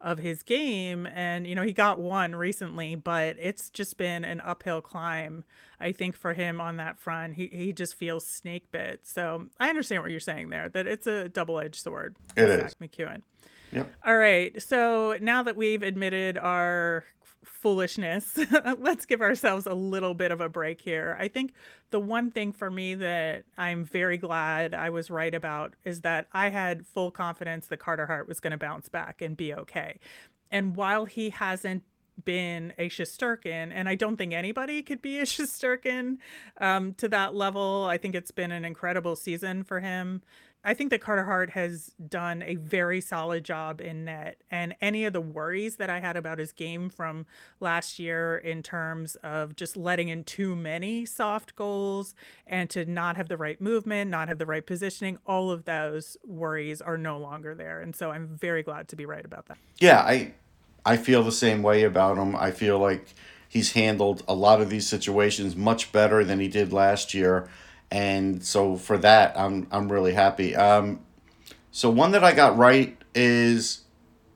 of 0.05 0.19
his 0.19 0.43
game. 0.43 1.07
And, 1.07 1.47
you 1.47 1.55
know, 1.55 1.63
he 1.63 1.73
got 1.73 1.99
one 1.99 2.35
recently, 2.35 2.93
but 2.93 3.35
it's 3.39 3.71
just 3.71 3.97
been 3.97 4.23
an 4.23 4.39
uphill 4.41 4.79
climb, 4.79 5.43
I 5.79 5.91
think, 5.91 6.15
for 6.15 6.33
him 6.33 6.61
on 6.61 6.77
that 6.77 6.99
front. 6.99 7.33
He, 7.33 7.47
he 7.47 7.73
just 7.73 7.95
feels 7.95 8.23
snake 8.23 8.71
bit. 8.71 9.01
So 9.03 9.47
I 9.59 9.67
understand 9.67 10.03
what 10.03 10.11
you're 10.11 10.19
saying 10.19 10.49
there, 10.49 10.69
that 10.69 10.85
it's 10.85 11.07
a 11.07 11.27
double 11.27 11.59
edged 11.59 11.81
sword. 11.81 12.15
It 12.37 12.43
with 12.43 12.65
is. 12.65 12.75
MacEwen. 12.75 13.23
Yep. 13.71 13.91
All 14.05 14.15
right. 14.15 14.61
So 14.61 15.17
now 15.19 15.41
that 15.41 15.57
we've 15.57 15.81
admitted 15.81 16.37
our 16.37 17.03
foolishness, 17.65 18.37
let's 18.77 19.07
give 19.07 19.21
ourselves 19.21 19.65
a 19.65 19.73
little 19.73 20.13
bit 20.13 20.31
of 20.31 20.39
a 20.39 20.47
break 20.47 20.79
here. 20.81 21.17
I 21.19 21.27
think 21.27 21.51
the 21.89 21.99
one 21.99 22.29
thing 22.29 22.51
for 22.51 22.69
me 22.69 22.93
that 22.93 23.45
I'm 23.57 23.83
very 23.83 24.19
glad 24.19 24.75
I 24.75 24.91
was 24.91 25.09
right 25.09 25.33
about 25.33 25.73
is 25.83 26.01
that 26.01 26.27
I 26.31 26.49
had 26.49 26.85
full 26.85 27.09
confidence 27.09 27.65
that 27.69 27.77
Carter 27.77 28.05
Hart 28.05 28.27
was 28.27 28.39
going 28.39 28.51
to 28.51 28.57
bounce 28.57 28.87
back 28.87 29.19
and 29.19 29.35
be 29.35 29.51
okay. 29.51 29.97
And 30.51 30.75
while 30.75 31.05
he 31.05 31.31
hasn't 31.31 31.81
been 32.23 32.71
a 32.77 32.87
Shesterkin, 32.87 33.71
and 33.73 33.89
I 33.89 33.95
don't 33.95 34.15
think 34.15 34.31
anybody 34.31 34.83
could 34.83 35.01
be 35.01 35.17
a 35.17 35.23
Shesterkin 35.25 36.17
um, 36.61 36.93
to 36.99 37.09
that 37.09 37.33
level. 37.33 37.87
I 37.89 37.97
think 37.97 38.13
it's 38.13 38.29
been 38.29 38.51
an 38.51 38.63
incredible 38.63 39.15
season 39.15 39.63
for 39.63 39.79
him. 39.79 40.21
I 40.65 40.73
think 40.73 40.89
that 40.89 40.99
Carter 40.99 41.23
Hart 41.23 41.51
has 41.51 41.91
done 42.09 42.41
a 42.41 42.55
very 42.55 42.99
solid 42.99 43.45
job 43.45 43.79
in 43.79 44.05
net. 44.05 44.41
And 44.49 44.75
any 44.81 45.05
of 45.05 45.13
the 45.13 45.21
worries 45.21 45.75
that 45.75 45.91
I 45.91 45.99
had 45.99 46.17
about 46.17 46.39
his 46.39 46.51
game 46.51 46.89
from 46.89 47.27
last 47.59 47.99
year 47.99 48.35
in 48.35 48.63
terms 48.63 49.15
of 49.17 49.55
just 49.55 49.77
letting 49.77 50.09
in 50.09 50.23
too 50.23 50.55
many 50.55 51.05
soft 51.05 51.55
goals 51.55 52.15
and 52.47 52.67
to 52.71 52.83
not 52.85 53.15
have 53.15 53.29
the 53.29 53.37
right 53.37 53.61
movement, 53.61 54.09
not 54.09 54.27
have 54.27 54.39
the 54.39 54.47
right 54.47 54.65
positioning, 54.65 55.19
all 55.27 55.51
of 55.51 55.65
those 55.65 56.17
worries 56.25 56.81
are 56.81 56.97
no 56.97 57.19
longer 57.19 57.53
there. 57.53 57.79
And 57.79 57.95
so 57.95 58.09
I'm 58.09 58.27
very 58.27 58.63
glad 58.63 58.87
to 58.87 58.95
be 58.95 59.05
right 59.05 59.23
about 59.23 59.45
that. 59.45 59.59
Yeah, 59.77 60.01
I 60.01 60.33
I 60.83 60.97
feel 60.97 61.21
the 61.21 61.31
same 61.31 61.61
way 61.61 61.83
about 61.83 62.17
him. 62.17 62.35
I 62.35 62.49
feel 62.49 62.79
like 62.79 63.13
he's 63.47 63.73
handled 63.73 64.23
a 64.27 64.33
lot 64.33 64.61
of 64.61 64.69
these 64.71 64.87
situations 64.87 65.55
much 65.55 65.91
better 65.91 66.23
than 66.23 66.39
he 66.39 66.47
did 66.47 66.73
last 66.73 67.13
year. 67.13 67.49
And 67.91 68.43
so 68.43 68.75
for 68.75 68.97
that, 68.99 69.37
I'm 69.37 69.67
I'm 69.71 69.91
really 69.91 70.13
happy. 70.13 70.55
Um, 70.55 70.99
so 71.71 71.89
one 71.89 72.11
that 72.11 72.23
I 72.23 72.33
got 72.33 72.57
right 72.57 72.97
is 73.13 73.81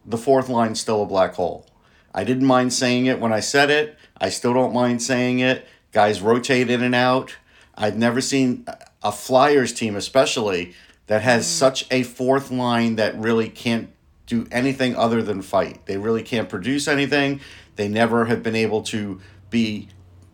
the 0.06 0.18
fourth 0.18 0.50
line 0.50 0.76
still 0.76 1.04
a 1.04 1.06
black 1.06 1.36
hole. 1.36 1.66
I 2.14 2.24
didn't 2.24 2.46
mind 2.46 2.74
saying 2.74 3.06
it 3.06 3.20
when 3.20 3.32
I 3.32 3.40
said 3.40 3.70
it. 3.70 3.98
I 4.20 4.30
still 4.30 4.54
don't 4.54 4.74
mind 4.74 5.02
saying 5.02 5.40
it. 5.40 5.66
Guys 5.92 6.22
rotate 6.22 6.70
in 6.70 6.84
and 6.84 6.96
out. 6.96 7.38
I've 7.76 7.98
never 7.98 8.20
seen 8.22 8.66
a 9.02 9.12
Flyers 9.12 9.74
team, 9.74 9.96
especially, 9.96 10.74
that 11.08 11.22
has 11.22 11.46
mm. 11.46 11.50
such 11.50 11.86
a 11.92 12.04
fourth 12.04 12.52
line 12.52 12.98
that 12.98 13.18
really 13.18 13.50
can't 13.50 13.90
do 14.26 14.48
anything 14.52 14.96
other 14.96 15.24
than 15.24 15.42
fight. 15.42 15.86
They 15.86 15.98
really 15.98 16.22
can't 16.22 16.50
produce 16.50 16.88
anything. 16.88 17.40
They 17.78 17.88
never 17.88 18.26
have 18.26 18.44
been 18.44 18.56
able 18.56 18.84
to 18.84 19.20
be, 19.50 19.88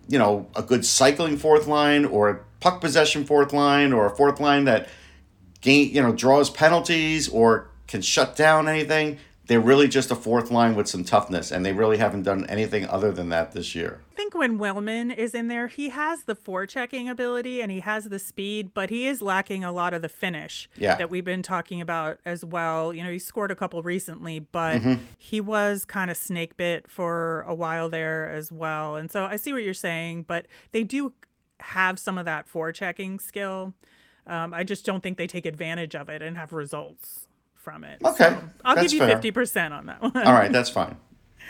you 0.08 0.20
know, 0.20 0.48
a 0.56 0.62
good 0.62 0.86
cycling 0.86 1.38
fourth 1.38 1.68
line 1.68 2.04
or 2.04 2.30
a 2.30 2.40
puck 2.66 2.82
possession 2.82 3.26
fourth 3.26 3.54
line 3.54 3.94
or 3.94 4.08
a 4.08 4.16
fourth 4.16 4.40
line 4.40 4.66
that 4.66 4.90
gain, 5.62 5.94
you 5.94 6.02
know, 6.02 6.12
draws 6.12 6.50
penalties 6.50 7.30
or 7.30 7.70
can 7.88 8.02
shut 8.02 8.36
down 8.36 8.68
anything 8.68 9.20
they're 9.48 9.60
really 9.60 9.88
just 9.88 10.12
a 10.12 10.16
fourth 10.16 10.50
line 10.50 10.76
with 10.76 10.88
some 10.88 11.04
toughness, 11.04 11.52
and 11.52 11.66
they 11.66 11.74
really 11.74 11.98
haven't 11.98 12.24
done 12.24 12.46
anything 12.48 12.88
other 12.88 13.12
than 13.12 13.30
that 13.30 13.52
this 13.52 13.76
year. 13.76 14.02
I 14.12 14.16
think 14.16 14.34
when 14.34 14.58
Willman 14.58 15.16
is 15.16 15.36
in 15.36 15.50
there, 15.50 15.68
he 15.68 15.90
has 15.90 16.24
the 16.24 16.36
forechecking 16.36 17.10
ability 17.10 17.62
and 17.62 17.72
he 17.72 17.82
has 17.82 18.06
the 18.06 18.18
speed, 18.18 18.74
but 18.74 18.90
he 18.90 19.08
is 19.08 19.22
lacking 19.22 19.64
a 19.64 19.72
lot 19.72 19.94
of 19.94 20.02
the 20.02 20.10
finish 20.10 20.68
yeah. 20.78 20.96
that 20.96 21.10
we've 21.10 21.26
been 21.26 21.44
talking 21.44 21.80
about 21.80 22.20
as 22.26 22.44
well. 22.44 22.94
You 22.94 23.04
know, 23.04 23.12
he 23.12 23.20
scored 23.20 23.52
a 23.52 23.56
couple 23.56 23.82
recently, 23.84 24.40
but 24.40 24.82
mm-hmm. 24.82 25.04
he 25.18 25.42
was 25.42 25.86
kind 25.86 26.10
of 26.10 26.18
snake 26.18 26.58
bit 26.58 26.90
for 26.90 27.42
a 27.42 27.54
while 27.54 27.90
there 27.90 28.30
as 28.30 28.52
well. 28.52 28.96
And 28.96 29.12
so 29.12 29.26
I 29.26 29.36
see 29.36 29.54
what 29.54 29.64
you're 29.64 29.74
saying, 29.74 30.24
but 30.24 30.48
they 30.72 30.84
do 30.84 31.14
have 31.60 32.00
some 32.00 32.18
of 32.18 32.26
that 32.26 32.48
forechecking 32.52 33.22
skill. 33.22 33.74
Um, 34.28 34.54
I 34.54 34.64
just 34.64 34.86
don't 34.86 35.02
think 35.02 35.18
they 35.18 35.28
take 35.28 35.46
advantage 35.46 35.96
of 35.96 36.10
it 36.10 36.22
and 36.22 36.38
have 36.38 36.52
results 36.54 37.28
from 37.56 37.84
it. 37.84 38.02
Okay. 38.04 38.30
So 38.30 38.44
I'll 38.64 38.76
give 38.76 38.94
you 38.94 39.00
fifty 39.00 39.32
percent 39.32 39.74
on 39.74 39.86
that 39.88 40.02
one. 40.02 40.16
All 40.16 40.34
right, 40.34 40.52
that's 40.52 40.70
fine. 40.70 40.98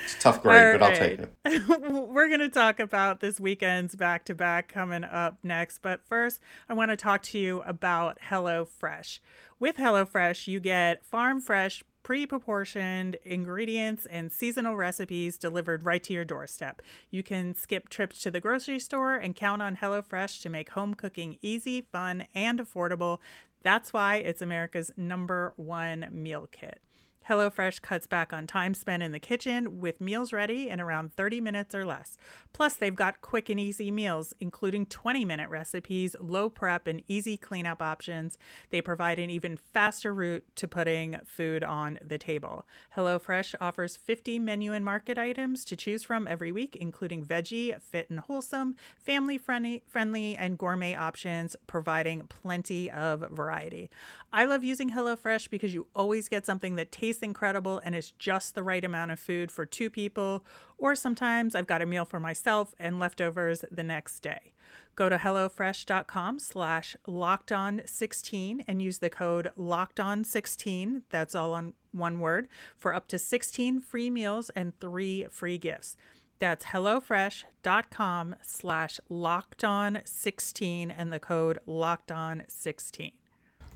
It's 0.03 0.15
tough 0.19 0.43
grade, 0.43 0.79
but 0.79 0.91
I'll 0.91 0.97
take 0.97 1.19
it. 1.19 1.31
We're 1.89 2.27
going 2.27 2.41
to 2.41 2.49
talk 2.49 2.79
about 2.79 3.21
this 3.21 3.39
weekend's 3.39 3.95
back 3.95 4.25
to 4.25 4.35
back 4.35 4.67
coming 4.67 5.03
up 5.03 5.37
next. 5.41 5.79
But 5.81 6.01
first, 6.05 6.41
I 6.67 6.73
want 6.73 6.91
to 6.91 6.97
talk 6.97 7.21
to 7.23 7.39
you 7.39 7.61
about 7.61 8.19
HelloFresh. 8.29 9.19
With 9.59 9.77
HelloFresh, 9.77 10.47
you 10.47 10.59
get 10.59 11.05
farm 11.05 11.39
fresh, 11.39 11.83
pre 12.05 12.27
proportioned 12.27 13.17
ingredients 13.25 14.05
and 14.05 14.31
seasonal 14.31 14.75
recipes 14.75 15.39
delivered 15.39 15.83
right 15.83 16.03
to 16.03 16.13
your 16.13 16.23
doorstep. 16.23 16.83
You 17.09 17.23
can 17.23 17.55
skip 17.55 17.89
trips 17.89 18.21
to 18.21 18.29
the 18.29 18.39
grocery 18.39 18.77
store 18.77 19.15
and 19.15 19.35
count 19.35 19.63
on 19.63 19.77
HelloFresh 19.77 20.39
to 20.43 20.49
make 20.49 20.69
home 20.69 20.93
cooking 20.93 21.39
easy, 21.41 21.81
fun, 21.81 22.27
and 22.35 22.59
affordable. 22.59 23.17
That's 23.63 23.91
why 23.91 24.17
it's 24.17 24.43
America's 24.43 24.91
number 24.95 25.53
one 25.55 26.07
meal 26.11 26.47
kit. 26.51 26.79
HelloFresh 27.27 27.81
cuts 27.81 28.05
back 28.05 28.31
on 28.31 28.45
time 28.45 28.75
spent 28.75 29.01
in 29.01 29.11
the 29.11 29.19
kitchen 29.19 29.79
with 29.79 29.99
meals 29.99 30.31
ready 30.31 30.69
in 30.69 30.79
around 30.79 31.13
30 31.15 31.41
minutes 31.41 31.73
or 31.73 31.83
less. 31.83 32.17
Plus, 32.53 32.75
they've 32.75 32.95
got 32.95 33.21
quick 33.21 33.49
and 33.49 33.59
easy 33.59 33.89
meals, 33.89 34.33
including 34.39 34.85
20 34.85 35.25
minute 35.25 35.49
recipes, 35.49 36.15
low 36.19 36.49
prep, 36.49 36.85
and 36.85 37.01
easy 37.07 37.35
cleanup 37.35 37.81
options. 37.81 38.37
They 38.69 38.79
provide 38.79 39.17
an 39.17 39.31
even 39.31 39.57
faster 39.57 40.13
route 40.13 40.43
to 40.55 40.67
putting 40.67 41.17
food 41.25 41.63
on 41.63 41.97
the 42.05 42.19
table. 42.19 42.67
HelloFresh 42.95 43.55
offers 43.59 43.95
50 43.97 44.37
menu 44.37 44.73
and 44.73 44.85
market 44.85 45.17
items 45.17 45.65
to 45.65 45.75
choose 45.75 46.03
from 46.03 46.27
every 46.27 46.51
week, 46.51 46.77
including 46.79 47.25
veggie, 47.25 47.81
fit 47.81 48.07
and 48.09 48.19
wholesome, 48.19 48.75
family 48.97 49.39
friendly, 49.39 49.81
friendly 49.87 50.35
and 50.35 50.59
gourmet 50.59 50.93
options, 50.93 51.55
providing 51.65 52.21
plenty 52.27 52.91
of 52.91 53.25
variety. 53.31 53.89
I 54.31 54.45
love 54.45 54.63
using 54.63 54.91
HelloFresh 54.91 55.49
because 55.49 55.73
you 55.73 55.87
always 55.95 56.29
get 56.29 56.45
something 56.45 56.75
that 56.75 56.91
tastes 56.91 57.14
incredible 57.23 57.81
and 57.83 57.95
it's 57.95 58.11
just 58.11 58.55
the 58.55 58.63
right 58.63 58.83
amount 58.83 59.11
of 59.11 59.19
food 59.19 59.51
for 59.51 59.65
two 59.65 59.89
people, 59.89 60.45
or 60.77 60.95
sometimes 60.95 61.55
I've 61.55 61.67
got 61.67 61.81
a 61.81 61.85
meal 61.85 62.05
for 62.05 62.19
myself 62.19 62.73
and 62.79 62.99
leftovers 62.99 63.63
the 63.71 63.83
next 63.83 64.19
day. 64.19 64.53
Go 64.95 65.09
to 65.09 65.17
HelloFresh.com 65.17 66.39
slash 66.39 66.95
LockedOn16 67.07 68.63
and 68.67 68.81
use 68.81 68.99
the 68.99 69.09
code 69.09 69.51
LockedOn16, 69.57 71.01
that's 71.09 71.35
all 71.35 71.53
on 71.53 71.73
one 71.91 72.19
word, 72.19 72.47
for 72.77 72.93
up 72.93 73.07
to 73.09 73.19
16 73.19 73.81
free 73.81 74.09
meals 74.09 74.49
and 74.51 74.79
three 74.79 75.27
free 75.29 75.57
gifts. 75.57 75.97
That's 76.39 76.65
HelloFresh.com 76.65 78.35
slash 78.41 78.99
LockedOn16 79.09 80.93
and 80.97 81.11
the 81.11 81.19
code 81.19 81.59
LockedOn16. 81.67 83.13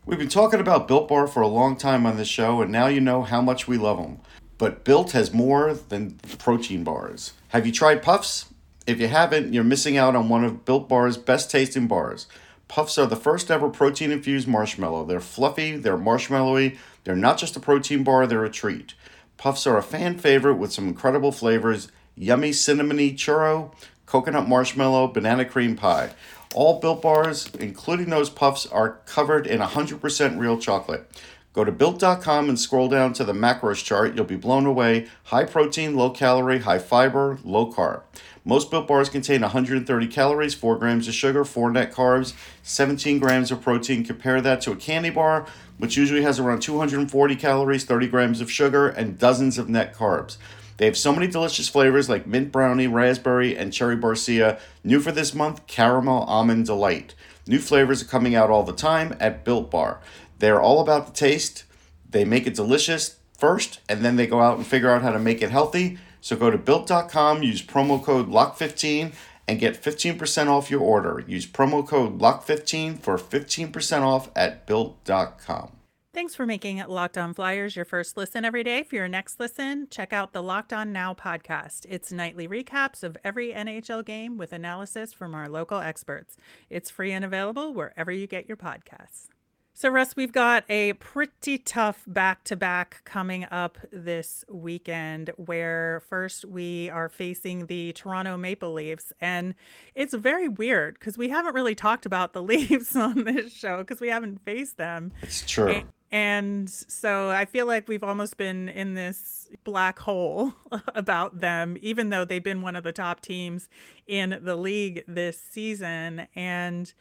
We've 0.09 0.17
been 0.17 0.27
talking 0.27 0.59
about 0.59 0.87
Built 0.87 1.07
Bar 1.07 1.27
for 1.27 1.41
a 1.41 1.47
long 1.47 1.75
time 1.75 2.07
on 2.07 2.17
this 2.17 2.27
show, 2.27 2.63
and 2.63 2.71
now 2.71 2.87
you 2.87 2.99
know 2.99 3.21
how 3.21 3.43
much 3.43 3.67
we 3.67 3.77
love 3.77 3.97
them. 3.97 4.17
But 4.57 4.83
Built 4.83 5.11
has 5.11 5.31
more 5.31 5.75
than 5.75 6.19
protein 6.39 6.83
bars. 6.83 7.33
Have 7.49 7.67
you 7.67 7.71
tried 7.71 8.01
Puffs? 8.01 8.45
If 8.87 8.99
you 8.99 9.07
haven't, 9.07 9.53
you're 9.53 9.63
missing 9.63 9.97
out 9.97 10.15
on 10.15 10.27
one 10.27 10.43
of 10.43 10.65
Built 10.65 10.89
Bar's 10.89 11.15
best 11.15 11.51
tasting 11.51 11.87
bars. 11.87 12.25
Puffs 12.67 12.97
are 12.97 13.05
the 13.05 13.15
first 13.15 13.51
ever 13.51 13.69
protein 13.69 14.09
infused 14.09 14.47
marshmallow. 14.47 15.05
They're 15.05 15.19
fluffy, 15.19 15.77
they're 15.77 15.95
marshmallowy, 15.95 16.75
they're 17.03 17.15
not 17.15 17.37
just 17.37 17.55
a 17.55 17.59
protein 17.59 18.03
bar, 18.03 18.25
they're 18.25 18.43
a 18.43 18.49
treat. 18.49 18.95
Puffs 19.37 19.67
are 19.67 19.77
a 19.77 19.83
fan 19.83 20.17
favorite 20.17 20.55
with 20.55 20.73
some 20.73 20.87
incredible 20.87 21.31
flavors 21.31 21.87
yummy 22.15 22.49
cinnamony 22.49 23.13
churro, 23.13 23.71
coconut 24.07 24.49
marshmallow, 24.49 25.05
banana 25.09 25.45
cream 25.45 25.75
pie. 25.75 26.09
All 26.55 26.79
Built 26.79 27.03
Bars, 27.03 27.51
including 27.59 28.09
those 28.09 28.31
puffs, 28.31 28.65
are 28.65 29.01
covered 29.05 29.45
in 29.45 29.59
100% 29.59 30.39
real 30.39 30.57
chocolate. 30.57 31.07
Go 31.53 31.63
to 31.63 31.71
built.com 31.71 32.49
and 32.49 32.59
scroll 32.59 32.89
down 32.89 33.13
to 33.13 33.23
the 33.23 33.33
macros 33.33 33.83
chart. 33.83 34.15
You'll 34.15 34.25
be 34.25 34.35
blown 34.35 34.65
away. 34.65 35.07
High 35.25 35.45
protein, 35.45 35.95
low 35.95 36.09
calorie, 36.09 36.59
high 36.59 36.79
fiber, 36.79 37.37
low 37.43 37.71
carb. 37.71 38.01
Most 38.43 38.71
built 38.71 38.87
bars 38.87 39.09
contain 39.09 39.41
130 39.41 40.07
calories, 40.07 40.55
4 40.55 40.77
grams 40.77 41.07
of 41.07 41.13
sugar, 41.13 41.45
4 41.45 41.69
net 41.69 41.91
carbs, 41.91 42.33
17 42.63 43.19
grams 43.19 43.51
of 43.51 43.61
protein. 43.61 44.03
Compare 44.03 44.41
that 44.41 44.61
to 44.61 44.71
a 44.71 44.75
candy 44.75 45.11
bar, 45.11 45.45
which 45.77 45.97
usually 45.97 46.23
has 46.23 46.39
around 46.39 46.61
240 46.61 47.35
calories, 47.35 47.83
30 47.83 48.07
grams 48.07 48.41
of 48.41 48.51
sugar, 48.51 48.87
and 48.87 49.19
dozens 49.19 49.59
of 49.59 49.69
net 49.69 49.93
carbs. 49.93 50.37
They 50.79 50.85
have 50.85 50.97
so 50.97 51.11
many 51.11 51.27
delicious 51.27 51.67
flavors 51.67 52.07
like 52.07 52.25
mint 52.25 52.53
brownie, 52.53 52.87
raspberry, 52.87 53.55
and 53.57 53.73
cherry 53.73 53.97
barcia. 53.97 54.61
New 54.81 55.01
for 55.01 55.11
this 55.11 55.35
month, 55.35 55.67
caramel 55.67 56.23
almond 56.23 56.67
delight. 56.67 57.15
New 57.45 57.59
flavors 57.59 58.01
are 58.01 58.05
coming 58.05 58.33
out 58.33 58.49
all 58.49 58.63
the 58.63 58.71
time 58.71 59.13
at 59.19 59.43
Built 59.43 59.69
Bar. 59.69 59.99
They're 60.39 60.61
all 60.61 60.79
about 60.79 61.05
the 61.07 61.11
taste. 61.11 61.65
They 62.09 62.23
make 62.23 62.47
it 62.47 62.55
delicious 62.55 63.17
first, 63.37 63.81
and 63.89 64.05
then 64.05 64.15
they 64.15 64.25
go 64.25 64.39
out 64.39 64.55
and 64.55 64.65
figure 64.65 64.89
out 64.89 65.01
how 65.01 65.11
to 65.11 65.19
make 65.19 65.41
it 65.41 65.51
healthy. 65.51 65.97
So 66.21 66.37
go 66.37 66.49
to 66.49 66.57
built.com, 66.57 67.43
use 67.43 67.61
promo 67.61 68.01
code 68.01 68.29
LOCK15 68.29 69.11
and 69.49 69.59
get 69.59 69.83
15% 69.83 70.47
off 70.47 70.71
your 70.71 70.79
order. 70.79 71.25
Use 71.27 71.45
promo 71.45 71.85
code 71.85 72.19
LOCK15 72.19 72.99
for 72.99 73.17
15% 73.17 74.01
off 74.01 74.29
at 74.33 74.65
built.com. 74.65 75.71
Thanks 76.19 76.35
for 76.35 76.45
making 76.45 76.83
Locked 76.85 77.17
On 77.17 77.33
Flyers 77.33 77.77
your 77.77 77.85
first 77.85 78.17
listen 78.17 78.43
every 78.43 78.61
day. 78.61 78.83
For 78.83 78.95
your 78.95 79.07
next 79.07 79.39
listen, 79.39 79.87
check 79.89 80.11
out 80.11 80.33
the 80.33 80.43
Locked 80.43 80.73
On 80.73 80.91
Now 80.91 81.13
podcast. 81.13 81.85
It's 81.87 82.11
nightly 82.11 82.45
recaps 82.45 83.03
of 83.03 83.15
every 83.23 83.53
NHL 83.53 84.03
game 84.03 84.37
with 84.37 84.51
analysis 84.51 85.13
from 85.13 85.33
our 85.33 85.47
local 85.47 85.79
experts. 85.79 86.35
It's 86.69 86.89
free 86.89 87.13
and 87.13 87.23
available 87.23 87.73
wherever 87.73 88.11
you 88.11 88.27
get 88.27 88.49
your 88.49 88.57
podcasts. 88.57 89.27
So, 89.73 89.87
Russ, 89.87 90.17
we've 90.17 90.33
got 90.33 90.65
a 90.67 90.91
pretty 90.91 91.57
tough 91.57 92.03
back 92.05 92.43
to 92.43 92.57
back 92.57 93.01
coming 93.05 93.45
up 93.49 93.77
this 93.93 94.43
weekend 94.49 95.31
where 95.37 96.03
first 96.09 96.43
we 96.43 96.89
are 96.89 97.07
facing 97.07 97.67
the 97.67 97.93
Toronto 97.93 98.35
Maple 98.35 98.73
Leafs. 98.73 99.13
And 99.21 99.55
it's 99.95 100.13
very 100.13 100.49
weird 100.49 100.95
because 100.99 101.17
we 101.17 101.29
haven't 101.29 101.55
really 101.55 101.75
talked 101.75 102.05
about 102.05 102.33
the 102.33 102.43
Leafs 102.43 102.93
on 102.97 103.23
this 103.23 103.53
show 103.53 103.77
because 103.77 104.01
we 104.01 104.09
haven't 104.09 104.43
faced 104.43 104.75
them. 104.75 105.13
It's 105.21 105.45
true. 105.45 105.69
And, 105.69 105.87
and 106.11 106.69
so 106.69 107.29
I 107.29 107.45
feel 107.45 107.67
like 107.67 107.87
we've 107.87 108.03
almost 108.03 108.37
been 108.37 108.67
in 108.69 108.95
this 108.95 109.49
black 109.63 109.99
hole 109.99 110.53
about 110.95 111.39
them, 111.39 111.77
even 111.81 112.09
though 112.09 112.25
they've 112.25 112.43
been 112.43 112.61
one 112.61 112.75
of 112.75 112.83
the 112.83 112.91
top 112.91 113.21
teams 113.21 113.69
in 114.07 114.39
the 114.41 114.55
league 114.55 115.03
this 115.07 115.39
season. 115.39 116.27
And 116.35 116.91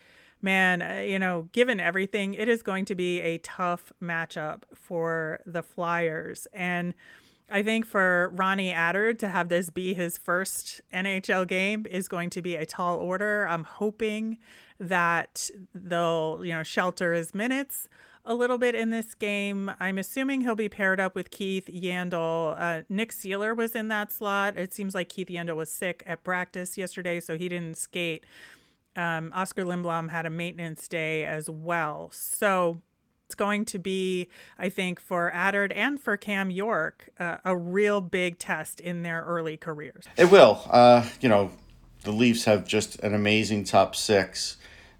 man, 0.43 0.83
uh, 0.83 1.01
you 1.01 1.19
know, 1.19 1.49
given 1.53 1.81
everything, 1.81 2.35
it 2.35 2.49
is 2.49 2.63
going 2.63 2.85
to 2.87 2.95
be 2.95 3.21
a 3.21 3.39
tough 3.39 3.93
matchup 4.03 4.65
for 4.75 5.41
the 5.47 5.63
Flyers. 5.63 6.47
And 6.53 6.93
I 7.51 7.63
think 7.63 7.87
for 7.87 8.31
Ronnie 8.35 8.75
Attard 8.75 9.19
to 9.21 9.29
have 9.29 9.49
this 9.49 9.71
be 9.71 9.95
his 9.95 10.19
first 10.19 10.83
NHL 10.93 11.49
game 11.49 11.87
is 11.91 12.09
going 12.09 12.29
to 12.31 12.43
be 12.43 12.57
a 12.57 12.67
tall 12.67 12.99
order. 12.99 13.49
I'm 13.49 13.65
hoping 13.65 14.37
that 14.79 15.49
they'll, 15.75 16.43
you 16.45 16.53
know, 16.53 16.63
shelter 16.63 17.15
his 17.15 17.35
minutes 17.35 17.89
a 18.29 18.35
little 18.35 18.59
bit 18.59 18.75
in 18.75 18.91
this 18.91 19.15
game. 19.15 19.73
I'm 19.81 19.99
assuming 19.99 20.43
he'll 20.43 20.55
be 20.55 20.69
paired 20.69 21.01
up 21.01 21.15
with 21.15 21.31
Keith 21.31 21.67
Yandle. 21.67 22.55
Uh, 22.57 22.83
Nick 22.89 23.11
Seeler 23.11 23.57
was 23.57 23.75
in 23.75 23.89
that 23.89 24.13
slot. 24.13 24.57
It 24.57 24.75
seems 24.75 24.95
like 24.95 25.09
Keith 25.09 25.29
Yandle 25.29 25.57
was 25.57 25.73
sick 25.73 26.05
at 26.07 26.23
practice 26.23 26.77
yesterday, 26.77 27.21
so 27.21 27.39
he 27.39 27.49
didn't 27.49 27.79
skate. 27.79 28.25
Um, 28.95 29.33
Oskar 29.35 29.65
Lindblom 29.65 30.11
had 30.11 30.27
a 30.27 30.31
maintenance 30.31 30.87
day 30.89 31.25
as 31.25 31.49
well. 31.49 32.11
So 32.13 32.83
it's 33.27 33.35
going 33.35 33.65
to 33.67 33.79
be, 33.79 34.29
I 34.59 34.69
think, 34.69 35.01
for 35.01 35.33
Attard 35.35 35.73
and 35.75 35.99
for 35.99 36.17
Cam 36.19 36.51
York, 36.51 37.09
uh, 37.19 37.39
a 37.45 37.57
real 37.57 38.01
big 38.03 38.39
test 38.39 38.79
in 38.79 39.03
their 39.03 39.23
early 39.23 39.57
careers. 39.57 40.05
It 40.19 40.31
will. 40.31 40.61
Uh, 40.69 41.07
you 41.21 41.31
know, 41.31 41.51
the 42.05 42.13
Leafs 42.13 42.45
have 42.45 42.67
just 42.67 42.99
an 43.01 43.15
amazing 43.15 43.65
top 43.65 43.97
six. 43.97 44.59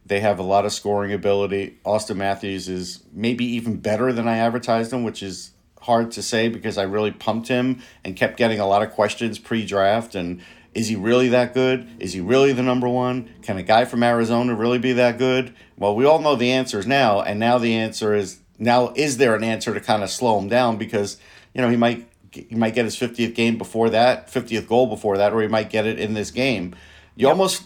They 0.09 0.21
have 0.21 0.39
a 0.39 0.43
lot 0.43 0.65
of 0.65 0.73
scoring 0.73 1.13
ability. 1.13 1.79
Auston 1.85 2.17
Matthews 2.17 2.69
is 2.69 3.05
maybe 3.13 3.45
even 3.45 3.77
better 3.77 4.13
than 4.13 4.27
I 4.27 4.39
advertised 4.39 4.93
him, 4.93 5.05
which 5.05 5.23
is 5.23 5.53
hard 5.83 6.11
to 6.13 6.23
say 6.23 6.49
because 6.49 6.79
I 6.79 6.83
really 6.83 7.11
pumped 7.11 7.49
him 7.49 7.83
and 8.05 8.17
kept 8.17 8.37
getting 8.37 8.59
a 8.59 8.67
lot 8.67 8.83
of 8.83 8.91
questions 8.91 9.39
pre 9.39 9.67
draft. 9.67 10.15
And 10.15 10.41
is 10.75 10.89
he 10.89 10.97
really 10.97 11.29
that 11.29 11.53
good? 11.53 11.89
Is 11.99 12.15
he 12.15 12.21
really 12.21 12.53
the 12.53 12.63
number 12.63 12.89
one? 12.89 13.31
Can 13.43 13.59
a 13.59 13.63
guy 13.63 13.85
from 13.85 14.03
Arizona 14.03 14.55
really 14.55 14.79
be 14.79 14.93
that 14.95 15.19
good? 15.19 15.55
Well, 15.77 15.95
we 15.95 16.07
all 16.07 16.21
know 16.21 16.37
the 16.37 16.53
answers 16.53 16.87
now, 16.87 17.21
and 17.21 17.39
now 17.39 17.59
the 17.59 17.75
answer 17.75 18.15
is 18.15 18.41
now 18.59 18.93
is 18.97 19.19
there 19.19 19.35
an 19.35 19.45
answer 19.45 19.75
to 19.75 19.81
kind 19.81 20.03
of 20.03 20.11
slow 20.11 20.39
him 20.39 20.49
down 20.49 20.79
because 20.79 21.19
you 21.55 21.61
know 21.61 21.69
he 21.69 21.77
might 21.77 22.09
he 22.33 22.55
might 22.55 22.75
get 22.75 22.85
his 22.85 22.97
50th 22.97 23.35
game 23.35 23.59
before 23.59 23.91
that, 23.91 24.29
50th 24.29 24.69
goal 24.69 24.87
before 24.87 25.17
that, 25.19 25.33
or 25.33 25.41
he 25.43 25.49
might 25.49 25.71
get 25.71 25.87
it 25.87 25.99
in 25.99 26.15
this 26.15 26.31
game. 26.31 26.75
You 27.17 27.27
yep. 27.27 27.33
almost 27.33 27.63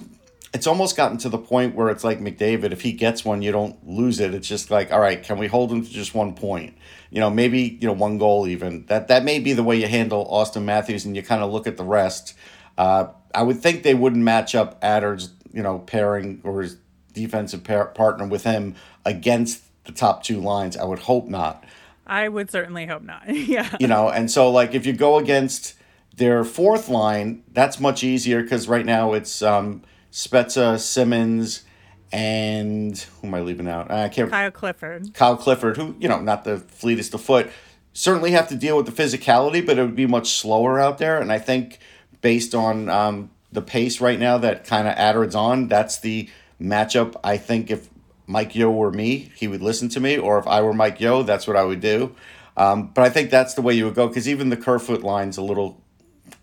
it's 0.52 0.66
almost 0.66 0.96
gotten 0.96 1.16
to 1.18 1.28
the 1.28 1.38
point 1.38 1.74
where 1.74 1.88
it's 1.88 2.04
like 2.04 2.20
McDavid. 2.20 2.72
If 2.72 2.82
he 2.82 2.92
gets 2.92 3.24
one, 3.24 3.40
you 3.40 3.52
don't 3.52 3.88
lose 3.88 4.20
it. 4.20 4.34
It's 4.34 4.46
just 4.46 4.70
like, 4.70 4.92
all 4.92 5.00
right, 5.00 5.22
can 5.22 5.38
we 5.38 5.46
hold 5.46 5.72
him 5.72 5.82
to 5.84 5.90
just 5.90 6.14
one 6.14 6.34
point? 6.34 6.76
You 7.10 7.20
know, 7.20 7.30
maybe 7.30 7.78
you 7.80 7.86
know 7.86 7.94
one 7.94 8.18
goal 8.18 8.46
even. 8.46 8.86
That 8.86 9.08
that 9.08 9.24
may 9.24 9.38
be 9.38 9.52
the 9.54 9.62
way 9.62 9.76
you 9.76 9.86
handle 9.86 10.26
Auston 10.30 10.64
Matthews, 10.64 11.04
and 11.04 11.16
you 11.16 11.22
kind 11.22 11.42
of 11.42 11.50
look 11.50 11.66
at 11.66 11.76
the 11.76 11.84
rest. 11.84 12.34
Uh, 12.76 13.08
I 13.34 13.42
would 13.42 13.60
think 13.60 13.82
they 13.82 13.94
wouldn't 13.94 14.22
match 14.22 14.54
up 14.54 14.78
Attard's, 14.82 15.30
you 15.52 15.62
know 15.62 15.78
pairing 15.78 16.40
or 16.44 16.62
his 16.62 16.76
defensive 17.12 17.64
pair, 17.64 17.84
partner 17.86 18.26
with 18.26 18.44
him 18.44 18.74
against 19.04 19.62
the 19.84 19.92
top 19.92 20.22
two 20.22 20.40
lines. 20.40 20.76
I 20.76 20.84
would 20.84 21.00
hope 21.00 21.28
not. 21.28 21.64
I 22.06 22.28
would 22.28 22.50
certainly 22.50 22.86
hope 22.86 23.02
not. 23.02 23.28
yeah. 23.34 23.76
You 23.80 23.86
know, 23.86 24.08
and 24.08 24.30
so 24.30 24.50
like 24.50 24.74
if 24.74 24.86
you 24.86 24.92
go 24.92 25.18
against 25.18 25.74
their 26.16 26.44
fourth 26.44 26.88
line, 26.88 27.42
that's 27.52 27.80
much 27.80 28.04
easier 28.04 28.42
because 28.42 28.68
right 28.68 28.84
now 28.84 29.14
it's 29.14 29.42
um, 29.42 29.82
Spezza, 30.12 30.78
Simmonds, 30.78 31.64
and 32.12 32.98
who 32.98 33.28
am 33.28 33.34
I 33.34 33.40
leaving 33.40 33.66
out? 33.66 33.90
I 33.90 34.08
can't. 34.10 34.30
Kyle 34.30 34.50
Clifford. 34.50 35.14
Kyle 35.14 35.36
Clifford, 35.36 35.78
who 35.78 35.96
you 35.98 36.08
know, 36.08 36.20
not 36.20 36.44
the 36.44 36.58
fleetest 36.58 37.14
of 37.14 37.22
foot, 37.22 37.50
certainly 37.94 38.32
have 38.32 38.48
to 38.48 38.54
deal 38.54 38.76
with 38.76 38.86
the 38.86 38.92
physicality, 38.92 39.64
but 39.64 39.78
it 39.78 39.82
would 39.82 39.96
be 39.96 40.06
much 40.06 40.32
slower 40.32 40.78
out 40.78 40.98
there. 40.98 41.18
And 41.18 41.32
I 41.32 41.38
think 41.38 41.78
based 42.20 42.54
on 42.54 42.88
um, 42.90 43.30
the 43.50 43.62
pace 43.62 44.00
right 44.00 44.18
now 44.18 44.38
that 44.38 44.66
kind 44.66 44.86
of 44.86 44.94
Attard's 44.98 45.34
on, 45.34 45.68
that's 45.68 45.98
the 45.98 46.28
matchup. 46.60 47.16
I 47.24 47.38
think 47.38 47.70
if 47.70 47.88
Mike 48.26 48.54
Yeo 48.54 48.70
were 48.70 48.90
me, 48.90 49.32
he 49.34 49.48
would 49.48 49.62
listen 49.62 49.88
to 49.90 50.00
me, 50.00 50.18
or 50.18 50.38
if 50.38 50.46
I 50.46 50.60
were 50.60 50.74
Mike 50.74 51.00
Yeo, 51.00 51.22
that's 51.22 51.46
what 51.46 51.56
I 51.56 51.64
would 51.64 51.80
do. 51.80 52.14
Um, 52.56 52.88
but 52.88 53.02
I 53.02 53.08
think 53.08 53.30
that's 53.30 53.54
the 53.54 53.62
way 53.62 53.72
you 53.72 53.86
would 53.86 53.94
go 53.94 54.08
because 54.08 54.28
even 54.28 54.50
the 54.50 54.58
Kerfoot 54.58 55.02
line's 55.02 55.38
a 55.38 55.42
little 55.42 55.81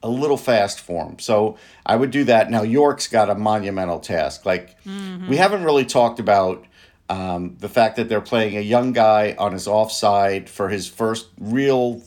a 0.01 0.09
little 0.09 0.37
fast 0.37 0.79
for 0.79 1.05
him. 1.05 1.19
So 1.19 1.57
I 1.85 1.95
would 1.95 2.11
do 2.11 2.23
that. 2.25 2.49
Now 2.49 2.61
York's 2.63 3.07
got 3.07 3.29
a 3.29 3.35
monumental 3.35 3.99
task. 3.99 4.45
Like 4.45 4.81
mm-hmm. 4.83 5.27
we 5.27 5.37
haven't 5.37 5.63
really 5.63 5.85
talked 5.85 6.19
about 6.19 6.65
um, 7.09 7.57
the 7.59 7.69
fact 7.69 7.95
that 7.97 8.07
they're 8.07 8.21
playing 8.21 8.55
a 8.57 8.61
young 8.61 8.93
guy 8.93 9.35
on 9.37 9.51
his 9.51 9.67
offside 9.67 10.49
for 10.49 10.69
his 10.69 10.87
first 10.87 11.27
real 11.39 12.01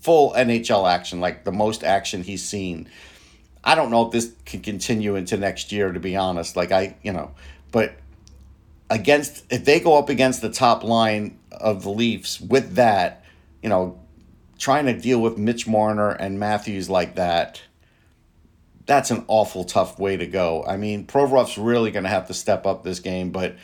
full 0.00 0.32
NHL 0.32 0.90
action, 0.90 1.20
like 1.20 1.44
the 1.44 1.52
most 1.52 1.82
action 1.82 2.22
he's 2.22 2.44
seen. 2.44 2.88
I 3.64 3.74
don't 3.74 3.90
know 3.90 4.06
if 4.06 4.12
this 4.12 4.32
can 4.44 4.60
continue 4.60 5.16
into 5.16 5.38
next 5.38 5.72
year, 5.72 5.90
to 5.90 5.98
be 5.98 6.14
honest. 6.14 6.56
Like 6.56 6.70
I, 6.70 6.96
you 7.02 7.12
know, 7.12 7.30
but 7.72 7.96
against 8.90 9.50
if 9.50 9.64
they 9.64 9.80
go 9.80 9.98
up 9.98 10.10
against 10.10 10.42
the 10.42 10.50
top 10.50 10.84
line 10.84 11.38
of 11.50 11.82
the 11.82 11.90
Leafs 11.90 12.38
with 12.38 12.74
that, 12.74 13.24
you 13.62 13.70
know, 13.70 13.98
trying 14.58 14.86
to 14.86 14.98
deal 14.98 15.20
with 15.20 15.38
Mitch 15.38 15.66
Marner 15.66 16.10
and 16.10 16.38
Matthews 16.38 16.88
like 16.88 17.14
that, 17.16 17.62
that's 18.86 19.10
an 19.10 19.24
awful 19.28 19.64
tough 19.64 19.98
way 19.98 20.16
to 20.16 20.26
go. 20.26 20.64
I 20.66 20.76
mean, 20.76 21.06
Provorov's 21.06 21.58
really 21.58 21.90
going 21.90 22.04
to 22.04 22.10
have 22.10 22.26
to 22.28 22.34
step 22.34 22.66
up 22.66 22.82
this 22.82 23.00
game, 23.00 23.30
but 23.30 23.56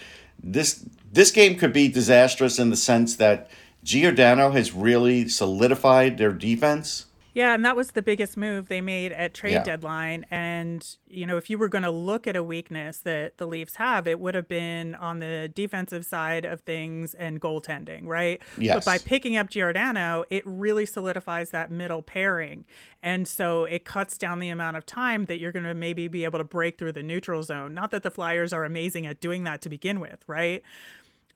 this 0.43 0.85
this 1.13 1.31
game 1.31 1.59
could 1.59 1.73
be 1.73 1.89
disastrous 1.89 2.59
in 2.59 2.71
the 2.71 2.76
sense 2.76 3.17
that 3.17 3.50
Giordano 3.83 4.50
has 4.50 4.73
really 4.73 5.29
solidified 5.29 6.19
their 6.19 6.33
defense 6.33 7.07
yeah, 7.32 7.54
and 7.54 7.64
that 7.64 7.76
was 7.76 7.93
the 7.93 8.02
biggest 8.02 8.36
move 8.36 8.69
they 8.69 8.80
made 8.80 9.12
at 9.12 9.34
trade 9.34 9.52
yeah. 9.52 9.62
deadline. 9.62 10.26
And, 10.30 10.86
you 11.06 11.26
know, 11.26 11.36
if 11.36 11.49
you 11.49 11.58
were 11.58 11.69
going 11.69 11.84
to 11.84 11.90
look 11.90 12.26
at 12.26 12.36
a 12.36 12.43
weakness 12.43 12.99
that 12.99 13.38
the 13.38 13.47
Leafs 13.47 13.76
have, 13.76 14.06
it 14.06 14.19
would 14.19 14.34
have 14.34 14.49
been 14.49 14.95
on 14.97 15.21
the 15.21 15.50
defensive 15.54 16.04
side 16.04 16.45
of 16.45 16.60
things 16.62 17.14
and 17.14 17.40
goaltending, 17.40 18.06
right? 18.06 18.43
Yes. 18.58 18.76
But 18.76 18.84
by 18.84 18.99
picking 18.99 19.36
up 19.36 19.50
Giordano, 19.50 20.25
it 20.30 20.43
really 20.45 20.86
solidifies 20.86 21.50
that 21.50 21.71
middle 21.71 22.02
pairing. 22.02 22.64
And 23.02 23.26
so 23.26 23.64
it 23.64 23.84
cuts 23.84 24.19
down 24.19 24.40
the 24.40 24.49
amount 24.49 24.76
of 24.76 24.84
time 24.84 25.26
that 25.26 25.38
you're 25.38 25.52
going 25.52 25.64
to 25.64 25.75
maybe 25.75 26.08
be 26.08 26.25
able 26.25 26.38
to 26.38 26.45
break 26.45 26.78
through 26.78 26.93
the 26.93 27.02
neutral 27.02 27.43
zone. 27.43 27.75
Not 27.75 27.90
that 27.93 28.02
the 28.02 28.10
Flyers 28.10 28.52
are 28.52 28.64
amazing 28.64 29.06
at 29.06 29.21
doing 29.21 29.45
that 29.45 29.62
to 29.62 29.69
begin 29.69 30.00
with, 30.00 30.23
right? 30.26 30.62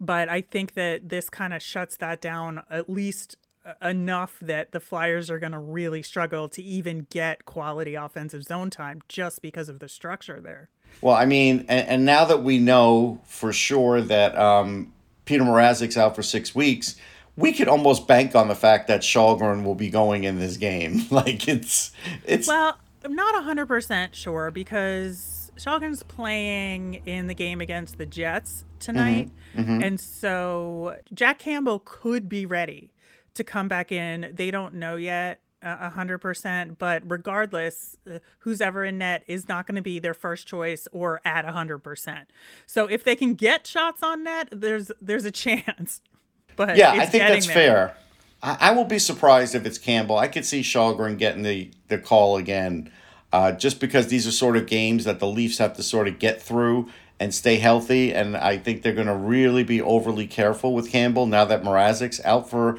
But 0.00 0.28
I 0.28 0.40
think 0.40 0.74
that 0.74 1.08
this 1.08 1.30
kind 1.30 1.54
of 1.54 1.62
shuts 1.62 1.96
that 1.98 2.20
down 2.20 2.62
at 2.68 2.90
least 2.90 3.36
enough 3.82 4.38
that 4.40 4.72
the 4.72 4.80
Flyers 4.80 5.30
are 5.30 5.38
going 5.38 5.52
to 5.52 5.58
really 5.58 6.02
struggle 6.02 6.48
to 6.50 6.62
even 6.62 7.06
get 7.10 7.44
quality 7.44 7.94
offensive 7.94 8.44
zone 8.44 8.70
time 8.70 9.02
just 9.08 9.42
because 9.42 9.68
of 9.68 9.78
the 9.78 9.88
structure 9.88 10.40
there. 10.40 10.68
Well, 11.00 11.14
I 11.14 11.24
mean, 11.24 11.60
and, 11.68 11.88
and 11.88 12.04
now 12.04 12.24
that 12.26 12.42
we 12.42 12.58
know 12.58 13.20
for 13.24 13.52
sure 13.52 14.00
that 14.00 14.36
um, 14.36 14.92
Peter 15.24 15.44
Mrazek's 15.44 15.96
out 15.96 16.14
for 16.14 16.22
six 16.22 16.54
weeks, 16.54 16.96
we 17.36 17.52
could 17.52 17.68
almost 17.68 18.06
bank 18.06 18.34
on 18.34 18.48
the 18.48 18.54
fact 18.54 18.86
that 18.88 19.00
Källgren 19.00 19.64
will 19.64 19.74
be 19.74 19.90
going 19.90 20.24
in 20.24 20.38
this 20.38 20.56
game. 20.56 21.02
like 21.10 21.48
it's 21.48 21.90
it's 22.24 22.46
well, 22.46 22.78
I'm 23.02 23.14
not 23.14 23.42
hundred 23.42 23.66
percent 23.66 24.14
sure 24.14 24.50
because 24.50 25.50
Källgren's 25.56 26.02
playing 26.04 27.02
in 27.06 27.26
the 27.26 27.34
game 27.34 27.60
against 27.60 27.98
the 27.98 28.06
Jets 28.06 28.64
tonight, 28.78 29.30
mm-hmm, 29.56 29.60
mm-hmm. 29.60 29.82
and 29.82 29.98
so 29.98 30.96
Jack 31.12 31.40
Campbell 31.40 31.82
could 31.84 32.28
be 32.28 32.46
ready 32.46 32.93
to 33.34 33.44
come 33.44 33.68
back 33.68 33.92
in. 33.92 34.32
They 34.34 34.50
don't 34.50 34.74
know 34.74 34.96
yet 34.96 35.40
a 35.64 35.90
hundred 35.90 36.18
percent, 36.18 36.78
but 36.78 37.02
regardless, 37.06 37.96
uh, 38.10 38.18
who's 38.40 38.60
ever 38.60 38.84
in 38.84 38.98
net 38.98 39.24
is 39.26 39.48
not 39.48 39.66
going 39.66 39.76
to 39.76 39.82
be 39.82 39.98
their 39.98 40.14
first 40.14 40.46
choice 40.46 40.86
or 40.92 41.20
at 41.24 41.44
a 41.44 41.52
hundred 41.52 41.78
percent. 41.78 42.30
So 42.66 42.86
if 42.86 43.02
they 43.02 43.16
can 43.16 43.34
get 43.34 43.66
shots 43.66 44.02
on 44.02 44.24
net, 44.24 44.48
there's 44.52 44.92
there's 45.00 45.24
a 45.24 45.30
chance. 45.30 46.00
But 46.56 46.76
yeah, 46.76 46.92
I 46.92 47.06
think 47.06 47.24
that's 47.24 47.48
there. 47.48 47.54
fair. 47.54 47.96
I, 48.40 48.56
I, 48.60 48.70
will 48.70 48.84
be 48.84 49.00
surprised 49.00 49.56
if 49.56 49.66
it's 49.66 49.76
Campbell. 49.76 50.16
I 50.16 50.28
could 50.28 50.44
see 50.44 50.60
Källgren 50.60 51.18
getting 51.18 51.42
the 51.42 51.72
the 51.88 51.98
call 51.98 52.36
again, 52.36 52.92
uh, 53.32 53.50
just 53.50 53.80
because 53.80 54.06
these 54.06 54.24
are 54.24 54.30
sort 54.30 54.56
of 54.56 54.68
games 54.68 55.02
that 55.02 55.18
the 55.18 55.26
Leafs 55.26 55.58
have 55.58 55.74
to 55.74 55.82
sort 55.82 56.06
of 56.06 56.20
get 56.20 56.40
through 56.40 56.88
and 57.18 57.34
stay 57.34 57.56
healthy. 57.56 58.14
And 58.14 58.36
I 58.36 58.56
think 58.56 58.82
they're 58.82 58.92
going 58.92 59.08
to 59.08 59.16
really 59.16 59.64
be 59.64 59.82
overly 59.82 60.28
careful 60.28 60.74
with 60.74 60.92
Campbell 60.92 61.26
now 61.26 61.44
that 61.44 61.64
Mrazek's 61.64 62.24
out 62.24 62.48
for 62.48 62.78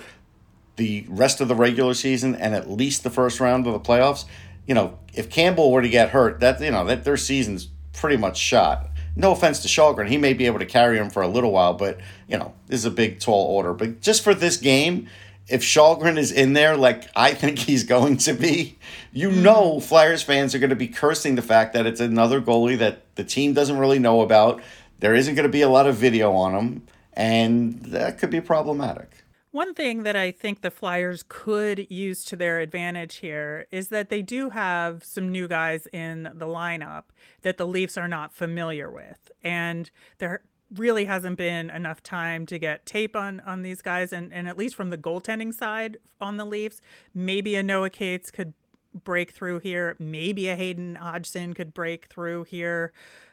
the 0.75 1.05
rest 1.09 1.41
of 1.41 1.47
the 1.47 1.55
regular 1.55 1.93
season 1.93 2.35
and 2.35 2.53
at 2.53 2.69
least 2.69 3.03
the 3.03 3.09
first 3.09 3.39
round 3.39 3.65
of 3.67 3.73
the 3.73 3.79
playoffs, 3.79 4.25
you 4.65 4.73
know, 4.73 4.97
if 5.13 5.29
Campbell 5.29 5.71
were 5.71 5.81
to 5.81 5.89
get 5.89 6.09
hurt, 6.09 6.39
that 6.39 6.59
you 6.59 6.71
know 6.71 6.85
that 6.85 7.03
their 7.03 7.17
season's 7.17 7.69
pretty 7.93 8.17
much 8.17 8.37
shot. 8.37 8.89
No 9.15 9.31
offense 9.31 9.61
to 9.61 9.67
Källgren, 9.67 10.09
he 10.09 10.17
may 10.17 10.33
be 10.33 10.45
able 10.45 10.59
to 10.59 10.65
carry 10.65 10.97
him 10.97 11.09
for 11.09 11.21
a 11.21 11.27
little 11.27 11.51
while, 11.51 11.73
but 11.73 11.99
you 12.27 12.37
know, 12.37 12.53
this 12.67 12.79
is 12.79 12.85
a 12.85 12.91
big 12.91 13.19
tall 13.19 13.47
order. 13.47 13.73
But 13.73 14.01
just 14.01 14.23
for 14.23 14.33
this 14.33 14.57
game, 14.57 15.07
if 15.47 15.61
Källgren 15.61 16.17
is 16.17 16.31
in 16.31 16.53
there, 16.53 16.75
like 16.75 17.09
I 17.15 17.33
think 17.33 17.59
he's 17.59 17.83
going 17.83 18.17
to 18.17 18.33
be, 18.33 18.77
you 19.13 19.29
mm-hmm. 19.29 19.43
know, 19.43 19.79
Flyers 19.79 20.23
fans 20.23 20.53
are 20.55 20.59
going 20.59 20.71
to 20.71 20.75
be 20.75 20.87
cursing 20.87 21.35
the 21.35 21.41
fact 21.41 21.73
that 21.73 21.85
it's 21.85 22.01
another 22.01 22.41
goalie 22.41 22.77
that 22.79 23.15
the 23.15 23.23
team 23.23 23.53
doesn't 23.53 23.77
really 23.77 23.99
know 23.99 24.21
about. 24.21 24.61
There 24.99 25.13
isn't 25.13 25.35
going 25.35 25.47
to 25.47 25.51
be 25.51 25.61
a 25.61 25.69
lot 25.69 25.87
of 25.87 25.95
video 25.95 26.33
on 26.33 26.53
him, 26.53 26.87
and 27.13 27.81
that 27.83 28.17
could 28.17 28.29
be 28.29 28.41
problematic. 28.41 29.24
One 29.55 29.73
thing 29.73 30.03
that 30.03 30.17
I 30.17 30.31
think 30.31 30.59
the 30.59 30.69
Flyers 30.69 31.23
could 31.29 31.89
use 31.89 32.25
to 32.25 32.35
their 32.35 32.59
advantage 32.59 33.15
here 33.19 33.67
is 33.71 33.87
that 33.87 34.09
they 34.09 34.21
do 34.21 34.49
have 34.49 35.01
some 35.05 35.31
new 35.31 35.47
guys 35.47 35.87
in 35.93 36.23
the 36.23 36.45
lineup 36.45 37.03
that 37.41 37.55
the 37.55 37.65
Leafs 37.65 37.97
are 37.97 38.09
not 38.09 38.33
familiar 38.33 38.91
with. 38.91 39.31
And 39.45 39.89
there 40.17 40.41
really 40.75 41.05
hasn't 41.05 41.37
been 41.37 41.69
enough 41.69 42.03
time 42.03 42.45
to 42.47 42.59
get 42.59 42.85
tape 42.85 43.15
on 43.15 43.39
on 43.45 43.61
these 43.61 43.81
guys 43.81 44.11
and, 44.11 44.33
and 44.33 44.49
at 44.49 44.57
least 44.57 44.75
from 44.75 44.89
the 44.89 44.97
goaltending 44.97 45.53
side 45.53 45.99
on 46.19 46.35
the 46.35 46.43
Leafs, 46.43 46.81
maybe 47.13 47.55
a 47.55 47.63
Noah 47.63 47.89
Cates 47.89 48.31
could 48.31 48.53
break 49.05 49.31
through 49.31 49.59
here. 49.59 49.95
Maybe 49.99 50.49
a 50.49 50.57
Hayden 50.57 50.95
Hodgson 50.95 51.53
could 51.53 51.73
break 51.73 52.07
through 52.07 52.43
here. 52.43 52.91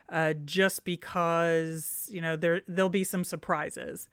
Uh, 0.09 0.35
just 0.45 0.85
because 0.85 2.07
you 2.13 2.21
know 2.21 2.37
there 2.37 2.61
there'll 2.69 2.91
be 2.91 3.03
some 3.03 3.25
surprises 3.25 4.09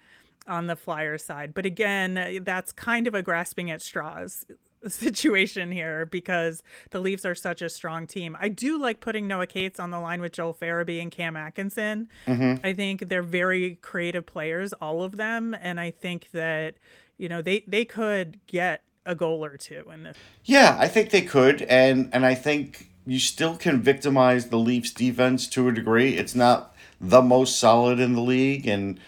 on 0.49 0.67
the 0.67 0.75
flyer 0.75 1.17
side. 1.17 1.53
But 1.53 1.65
again, 1.65 2.41
that's 2.43 2.71
kind 2.71 3.07
of 3.07 3.15
a 3.15 3.21
grasping 3.21 3.71
at 3.71 3.81
straws. 3.81 4.45
situation 4.87 5.71
here 5.71 6.05
because 6.05 6.63
the 6.91 6.99
Leafs 6.99 7.25
are 7.25 7.35
such 7.35 7.61
a 7.61 7.69
strong 7.69 8.07
team. 8.07 8.37
I 8.39 8.49
do 8.49 8.79
like 8.79 8.99
putting 8.99 9.27
Noah 9.27 9.47
Cates 9.47 9.79
on 9.79 9.91
the 9.91 9.99
line 9.99 10.21
with 10.21 10.33
Joel 10.33 10.53
Farabee 10.53 11.01
and 11.01 11.11
Cam 11.11 11.35
Atkinson. 11.35 12.07
Mm-hmm. 12.27 12.65
I 12.65 12.73
think 12.73 13.09
they're 13.09 13.21
very 13.21 13.75
creative 13.81 14.25
players, 14.25 14.73
all 14.73 15.03
of 15.03 15.17
them, 15.17 15.55
and 15.59 15.79
I 15.79 15.91
think 15.91 16.29
that 16.31 16.75
you 17.17 17.27
know 17.27 17.41
they 17.41 17.63
they 17.67 17.85
could 17.85 18.39
get 18.47 18.83
a 19.05 19.15
goal 19.15 19.43
or 19.43 19.57
two 19.57 19.83
in 19.93 20.03
this. 20.03 20.17
Yeah, 20.45 20.77
I 20.79 20.87
think 20.87 21.09
they 21.09 21.21
could, 21.21 21.63
and 21.63 22.09
and 22.13 22.25
I 22.25 22.35
think 22.35 22.89
you 23.05 23.19
still 23.19 23.57
can 23.57 23.81
victimize 23.81 24.47
the 24.47 24.57
Leafs 24.57 24.91
defense 24.91 25.47
to 25.49 25.67
a 25.67 25.73
degree. 25.73 26.15
It's 26.15 26.35
not 26.35 26.75
the 27.01 27.21
most 27.21 27.59
solid 27.59 27.99
in 27.99 28.13
the 28.13 28.21
league, 28.21 28.67
and 28.67 28.99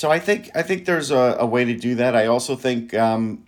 so 0.00 0.10
I 0.10 0.18
think 0.18 0.50
I 0.54 0.62
think 0.62 0.86
there's 0.86 1.10
a, 1.10 1.36
a 1.40 1.44
way 1.44 1.62
to 1.66 1.76
do 1.76 1.96
that. 1.96 2.16
I 2.16 2.24
also 2.24 2.56
think 2.56 2.94
um, 2.94 3.46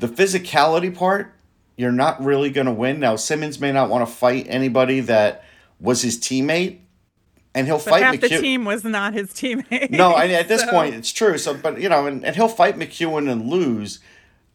the 0.00 0.08
physicality 0.08 0.92
part, 0.92 1.34
you're 1.76 1.92
not 1.92 2.20
really 2.20 2.50
going 2.50 2.66
to 2.66 2.72
win. 2.72 2.98
Now 2.98 3.14
Simmonds 3.14 3.60
may 3.60 3.70
not 3.70 3.88
want 3.88 4.08
to 4.08 4.12
fight 4.12 4.46
anybody 4.48 4.98
that 4.98 5.44
was 5.78 6.02
his 6.02 6.18
teammate, 6.18 6.80
and 7.54 7.68
he'll 7.68 7.76
but 7.76 7.90
fight. 7.90 8.02
Half 8.02 8.14
McEw- 8.16 8.20
the 8.22 8.38
team 8.40 8.64
was 8.64 8.82
not 8.82 9.14
his 9.14 9.28
teammate. 9.28 9.90
No, 9.90 10.14
I, 10.14 10.26
at 10.30 10.48
this 10.48 10.62
so. 10.64 10.70
point 10.72 10.96
it's 10.96 11.12
true. 11.12 11.38
So, 11.38 11.54
but 11.54 11.80
you 11.80 11.88
know, 11.88 12.08
and, 12.08 12.24
and 12.24 12.34
he'll 12.34 12.48
fight 12.48 12.76
MacEwen 12.76 13.30
and 13.30 13.48
lose, 13.48 14.00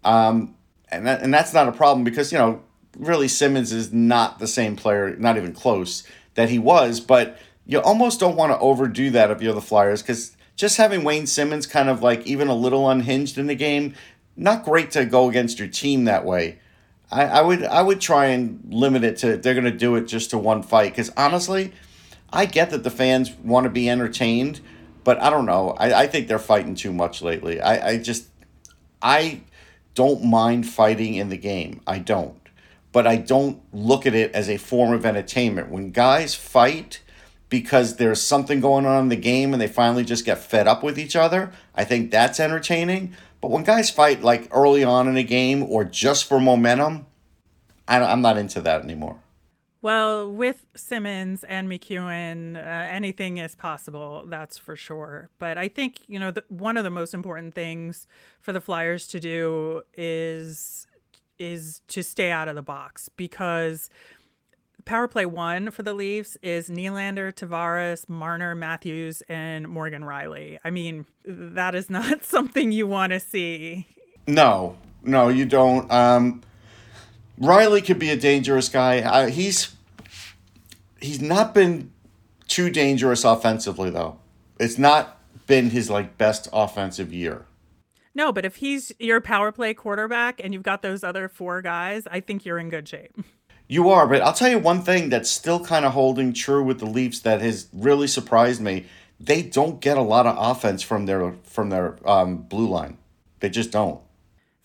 um, 0.04 0.56
and 0.90 1.08
that, 1.08 1.22
and 1.22 1.34
that's 1.34 1.54
not 1.54 1.70
a 1.70 1.72
problem 1.72 2.04
because 2.04 2.34
you 2.34 2.38
know 2.38 2.64
really 3.00 3.30
Simmonds 3.30 3.72
is 3.72 3.94
not 3.94 4.40
the 4.40 4.48
same 4.48 4.76
player, 4.76 5.16
not 5.16 5.38
even 5.38 5.54
close 5.54 6.04
that 6.34 6.50
he 6.50 6.60
was. 6.60 7.00
But 7.00 7.38
you 7.66 7.80
almost 7.80 8.20
don't 8.20 8.36
want 8.36 8.52
to 8.52 8.60
overdo 8.60 9.10
that 9.12 9.32
if 9.32 9.42
you're 9.42 9.54
the 9.54 9.62
Flyers 9.62 10.02
because 10.02 10.36
just 10.56 10.78
having 10.78 11.04
Wayne 11.04 11.28
Simmonds 11.28 11.66
kind 11.66 11.90
of 11.90 12.04
like 12.04 12.26
even 12.26 12.48
a 12.48 12.56
little 12.56 12.90
unhinged 12.90 13.38
in 13.38 13.48
the 13.48 13.56
game, 13.56 13.96
not 14.36 14.64
great 14.64 14.92
to 14.92 15.06
go 15.06 15.30
against 15.30 15.60
your 15.60 15.68
team 15.68 16.06
that 16.06 16.26
way. 16.26 16.60
I, 17.12 17.24
I 17.24 17.42
would 17.42 17.64
I 17.64 17.82
would 17.82 18.00
try 18.00 18.28
and 18.28 18.62
limit 18.70 19.04
it 19.04 19.18
to 19.18 19.38
they're 19.38 19.56
gonna 19.56 19.72
do 19.72 19.96
it 19.96 20.06
just 20.06 20.30
to 20.30 20.38
one 20.38 20.64
fight 20.64 20.92
because 20.92 21.12
honestly, 21.18 21.74
I 22.32 22.46
get 22.46 22.70
that 22.70 22.84
the 22.84 22.90
fans 22.90 23.32
want 23.44 23.66
to 23.66 23.70
be 23.70 23.90
entertained, 23.90 24.62
but 25.04 25.22
I 25.22 25.30
don't 25.30 25.46
know. 25.46 25.72
I, 25.72 26.04
I 26.04 26.08
think 26.08 26.28
they're 26.28 26.40
fighting 26.40 26.76
too 26.76 26.94
much 26.94 27.22
lately. 27.22 27.60
I, 27.60 27.90
I 27.90 27.98
just 27.98 28.28
I 29.02 29.42
don't 29.94 30.24
mind 30.24 30.68
fighting 30.68 31.16
in 31.16 31.30
the 31.30 31.38
game. 31.38 31.82
I 31.86 32.00
don't. 32.00 32.38
But 32.94 33.08
I 33.08 33.16
don't 33.16 33.62
look 33.74 34.06
at 34.06 34.14
it 34.14 34.34
as 34.34 34.50
a 34.50 34.58
form 34.58 34.94
of 34.94 35.06
entertainment. 35.06 35.70
When 35.70 35.92
guys 35.92 36.36
fight 36.36 37.02
because 37.52 37.98
there's 37.98 38.22
something 38.22 38.62
going 38.62 38.86
on 38.86 39.04
in 39.04 39.10
the 39.10 39.16
game 39.16 39.54
and 39.54 39.62
they 39.62 39.68
finally 39.68 40.06
just 40.06 40.26
get 40.26 40.40
fed 40.40 40.68
up 40.68 40.82
with 40.82 40.98
each 40.98 41.18
other, 41.18 41.52
I 41.76 41.84
think 41.84 42.10
that's 42.10 42.40
entertaining. 42.40 43.14
But 43.42 43.52
when 43.52 43.64
guys 43.64 43.92
fight 43.92 44.24
like 44.24 44.48
early 44.52 44.84
on 44.86 45.08
in 45.08 45.18
a 45.18 45.24
game 45.24 45.62
or 45.64 45.84
just 45.84 46.26
for 46.26 46.40
momentum, 46.40 47.06
I 47.88 48.02
I'm 48.02 48.22
not 48.22 48.38
into 48.38 48.62
that 48.62 48.84
anymore. 48.84 49.20
Well, 49.82 50.32
with 50.32 50.66
Simmonds 50.76 51.44
and 51.44 51.68
MacEwen, 51.68 52.56
uh, 52.56 52.60
anything 52.60 53.38
is 53.38 53.56
possible, 53.56 54.24
that's 54.28 54.58
for 54.58 54.76
sure. 54.76 55.30
But 55.40 55.58
I 55.58 55.68
think, 55.68 55.98
you 56.08 56.20
know, 56.20 56.32
the, 56.32 56.44
one 56.50 56.78
of 56.78 56.84
the 56.84 56.92
most 56.92 57.16
important 57.16 57.56
things 57.56 58.08
for 58.40 58.54
the 58.54 58.62
Flyers 58.62 59.08
to 59.08 59.20
do 59.20 59.82
is 59.96 60.88
is 61.38 61.82
to 61.88 62.04
stay 62.04 62.30
out 62.32 62.48
of 62.48 62.54
the 62.54 62.62
box 62.62 63.10
because 63.18 63.90
power 64.92 65.08
play 65.08 65.26
one 65.26 65.72
for 65.72 65.84
the 65.84 65.94
Leafs 65.94 66.36
is 66.42 66.70
Nylander, 66.70 67.34
Tavares, 67.34 68.10
Marner, 68.10 68.54
Matthews, 68.56 69.24
and 69.30 69.66
Morgan 69.70 70.02
Rielly. 70.02 70.60
I 70.66 70.70
mean, 70.70 71.06
that 71.24 71.76
is 71.76 71.90
not 71.90 72.26
something 72.26 72.74
you 72.74 72.88
want 72.88 73.14
to 73.14 73.22
see. 73.22 73.88
No, 74.28 74.76
no, 75.02 75.30
you 75.30 75.46
don't. 75.46 75.90
Um, 75.90 76.42
Rielly 77.40 77.86
could 77.86 78.00
be 78.00 78.10
a 78.10 78.18
dangerous 78.18 78.68
guy. 78.68 79.00
Uh, 79.00 79.28
he's 79.28 79.74
he's 81.00 81.22
not 81.22 81.54
been 81.54 81.94
too 82.50 82.70
dangerous 82.70 83.24
offensively 83.24 83.92
though. 83.92 84.20
It's 84.60 84.78
not 84.78 85.22
been 85.48 85.70
his 85.70 85.90
like 85.90 86.18
best 86.18 86.50
offensive 86.52 87.14
year. 87.14 87.46
No, 88.14 88.34
but 88.34 88.44
if 88.44 88.58
he's 88.58 88.92
your 89.00 89.22
power 89.22 89.54
play 89.54 89.74
quarterback 89.74 90.42
and 90.44 90.54
you've 90.54 90.64
got 90.64 90.82
those 90.82 91.02
other 91.02 91.30
four 91.30 91.62
guys, 91.62 92.04
I 92.12 92.20
think 92.20 92.44
you're 92.44 92.60
in 92.60 92.70
good 92.70 92.90
shape. 92.90 93.16
You 93.72 93.90
are, 93.90 94.06
but 94.06 94.22
I'll 94.22 94.34
tell 94.34 94.50
you 94.50 94.60
one 94.60 94.82
thing 94.82 95.08
that's 95.08 95.30
still 95.30 95.64
kind 95.64 95.86
of 95.86 95.94
holding 95.94 96.34
true 96.34 96.62
with 96.62 96.80
the 96.80 96.86
Leafs 96.86 97.22
that 97.22 97.40
has 97.40 97.70
really 97.72 98.06
surprised 98.06 98.60
me. 98.60 98.86
They 99.18 99.42
don't 99.42 99.80
get 99.80 99.96
a 99.96 100.02
lot 100.02 100.28
of 100.28 100.36
offense 100.38 100.82
from 100.82 101.06
their 101.06 101.36
from 101.44 101.70
their 101.70 101.96
um, 102.06 102.40
blue 102.40 102.68
line. 102.68 102.98
They 103.40 103.50
just 103.50 103.72
don't. 103.72 104.02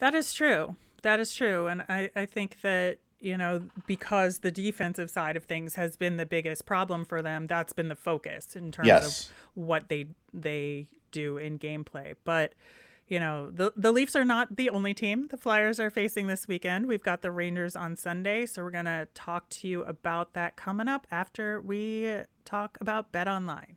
That 0.01 0.17
is 0.17 0.35
true. 0.35 0.75
That 1.03 1.21
is 1.21 1.33
true. 1.33 1.69
And 1.69 1.85
I, 1.89 2.11
I 2.17 2.27
think 2.27 2.63
that, 2.63 2.99
you 3.21 3.37
know, 3.37 3.63
because 3.87 4.41
the 4.41 4.51
defensive 4.51 5.09
side 5.09 5.37
of 5.37 5.45
things 5.45 5.77
has 5.77 5.97
been 5.97 6.17
the 6.17 6.27
biggest 6.27 6.67
problem 6.67 7.05
for 7.05 7.23
them, 7.23 7.47
that's 7.47 7.73
been 7.73 7.87
the 7.89 7.95
focus 7.95 8.57
in 8.57 8.73
terms 8.73 8.89
Yes. 8.89 9.29
of 9.31 9.35
what 9.55 9.89
they 9.89 10.07
they 10.35 10.89
do 11.13 11.39
in 11.39 11.61
gameplay. 11.61 12.15
But 12.25 12.55
you 13.09 13.21
know, 13.21 13.51
the 13.51 13.73
the 13.77 13.93
Leafs 13.93 14.17
are 14.17 14.25
not 14.25 14.57
the 14.57 14.71
only 14.71 14.93
team 14.93 15.29
the 15.31 15.37
Flyers 15.37 15.79
are 15.79 15.91
facing 15.91 16.27
this 16.27 16.49
weekend. 16.49 16.87
We've 16.87 17.03
got 17.03 17.23
the 17.23 17.31
Rangers 17.31 17.77
on 17.77 17.97
Sunday, 17.97 18.47
so 18.47 18.63
we're 18.63 18.71
going 18.71 18.87
to 18.87 19.09
talk 19.15 19.49
to 19.51 19.69
you 19.69 19.85
about 19.85 20.35
that 20.35 20.57
coming 20.57 20.89
up 20.89 21.07
after 21.11 21.61
we 21.61 22.23
talk 22.45 22.79
about 22.81 23.13
Bet 23.13 23.29
Online. 23.29 23.77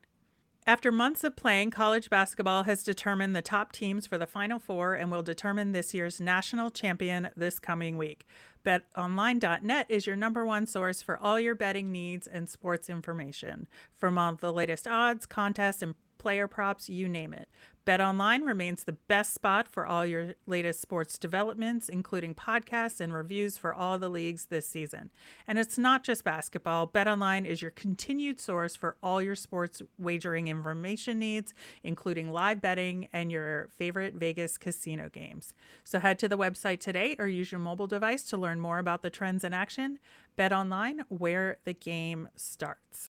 After 0.66 0.92
months 0.92 1.24
of 1.24 1.36
playing, 1.36 1.72
college 1.72 2.10
basketball 2.10 2.64
has 2.64 2.84
determined 2.84 3.36
the 3.36 3.42
top 3.42 3.72
teams 3.72 4.06
for 4.06 4.18
the 4.18 4.28
Final 4.28 4.60
Four 4.60 4.94
and 4.94 5.10
will 5.10 5.24
determine 5.24 5.72
this 5.72 5.94
year's 5.94 6.22
national 6.22 6.70
champion 6.70 7.30
this 7.36 7.60
coming 7.60 7.98
week. 7.98 8.28
BetOnline.net 8.66 9.86
is 9.90 10.06
your 10.06 10.16
number 10.16 10.46
one 10.46 10.68
source 10.68 11.02
for 11.02 11.18
all 11.18 11.40
your 11.40 11.56
betting 11.56 11.92
needs 11.92 12.28
and 12.28 12.50
sports 12.50 12.90
information. 12.90 13.68
From 13.98 14.18
all 14.18 14.36
the 14.36 14.54
latest 14.54 14.88
odds, 14.88 15.26
contests, 15.26 15.82
and 15.82 15.96
player 16.20 16.48
props, 16.48 16.90
you 16.90 17.10
name 17.10 17.34
it. 17.34 17.50
BetOnline 17.90 18.46
remains 18.46 18.84
the 18.84 18.92
best 19.08 19.34
spot 19.34 19.68
for 19.68 19.84
all 19.84 20.06
your 20.06 20.36
latest 20.46 20.80
sports 20.80 21.18
developments, 21.18 21.90
including 21.90 22.36
podcasts 22.36 23.02
and 23.02 23.12
reviews 23.12 23.58
for 23.58 23.74
all 23.74 23.98
the 23.98 24.10
leagues 24.10 24.46
this 24.46 24.68
season. 24.68 25.10
And 25.48 25.58
it's 25.58 25.76
not 25.76 26.04
just 26.04 26.24
basketball. 26.24 26.88
BetOnline 26.88 27.48
is 27.48 27.64
your 27.64 27.72
continued 27.72 28.40
source 28.40 28.76
for 28.76 28.96
all 29.02 29.24
your 29.24 29.36
sports 29.36 29.82
wagering 29.98 30.50
information 30.50 31.18
needs, 31.18 31.56
including 31.84 32.32
live 32.32 32.62
betting 32.62 33.08
and 33.12 33.32
your 33.32 33.70
favorite 33.76 34.14
Vegas 34.14 34.60
casino 34.60 35.10
games. 35.10 35.56
So 35.84 36.00
head 36.00 36.20
to 36.20 36.28
the 36.28 36.38
website 36.38 36.82
today 36.82 37.16
or 37.18 37.26
use 37.26 37.52
your 37.52 37.58
mobile 37.58 37.88
device 37.88 38.22
to 38.26 38.38
learn 38.38 38.60
more 38.60 38.78
about 38.78 39.02
the 39.02 39.10
trends 39.10 39.44
in 39.44 39.52
action. 39.52 39.98
BetOnline, 40.38 41.00
where 41.08 41.58
the 41.66 41.74
game 41.74 42.30
starts. 42.36 43.10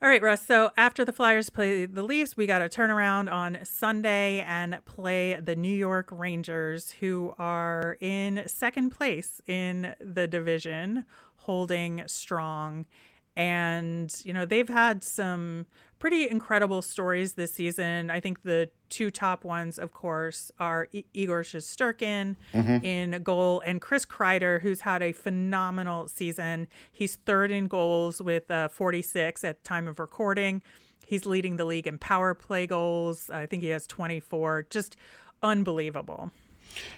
All 0.00 0.08
right, 0.08 0.22
Russ. 0.22 0.46
So 0.46 0.70
after 0.76 1.04
the 1.04 1.12
Flyers 1.12 1.50
play 1.50 1.84
the 1.84 2.04
Leafs, 2.04 2.36
we 2.36 2.46
got 2.46 2.60
to 2.60 2.68
turn 2.68 2.90
around 2.90 3.28
on 3.28 3.58
Sunday 3.64 4.40
and 4.46 4.78
play 4.84 5.34
the 5.40 5.56
New 5.56 5.74
York 5.74 6.08
Rangers, 6.12 6.92
who 7.00 7.34
are 7.36 7.96
in 8.00 8.44
second 8.46 8.90
place 8.90 9.40
in 9.48 9.94
the 10.00 10.28
division, 10.28 11.04
holding 11.38 12.04
strong. 12.06 12.86
And, 13.34 14.14
you 14.24 14.32
know, 14.32 14.44
they've 14.46 14.68
had 14.68 15.02
some 15.02 15.66
pretty 15.98 16.28
incredible 16.30 16.80
stories 16.82 17.32
this 17.34 17.52
season. 17.54 18.10
I 18.10 18.20
think 18.20 18.42
the 18.42 18.70
two 18.88 19.10
top 19.10 19.44
ones, 19.44 19.78
of 19.78 19.92
course, 19.92 20.50
are 20.60 20.88
I- 20.94 21.04
Igor 21.12 21.42
Shesterkin 21.42 22.36
in 22.84 23.22
goal 23.22 23.62
and 23.66 23.80
Chris 23.80 24.06
Kreider, 24.06 24.60
who's 24.60 24.82
had 24.82 25.02
a 25.02 25.12
phenomenal 25.12 26.08
season. 26.08 26.68
He's 26.92 27.16
third 27.16 27.50
in 27.50 27.66
goals 27.66 28.22
with 28.22 28.50
uh, 28.50 28.68
46 28.68 29.42
at 29.44 29.64
time 29.64 29.88
of 29.88 29.98
recording. 29.98 30.62
He's 31.06 31.26
leading 31.26 31.56
the 31.56 31.64
league 31.64 31.86
in 31.86 31.98
power 31.98 32.34
play 32.34 32.66
goals. 32.66 33.30
I 33.30 33.46
think 33.46 33.62
he 33.62 33.70
has 33.70 33.86
24. 33.86 34.66
Just 34.70 34.96
unbelievable. 35.42 36.30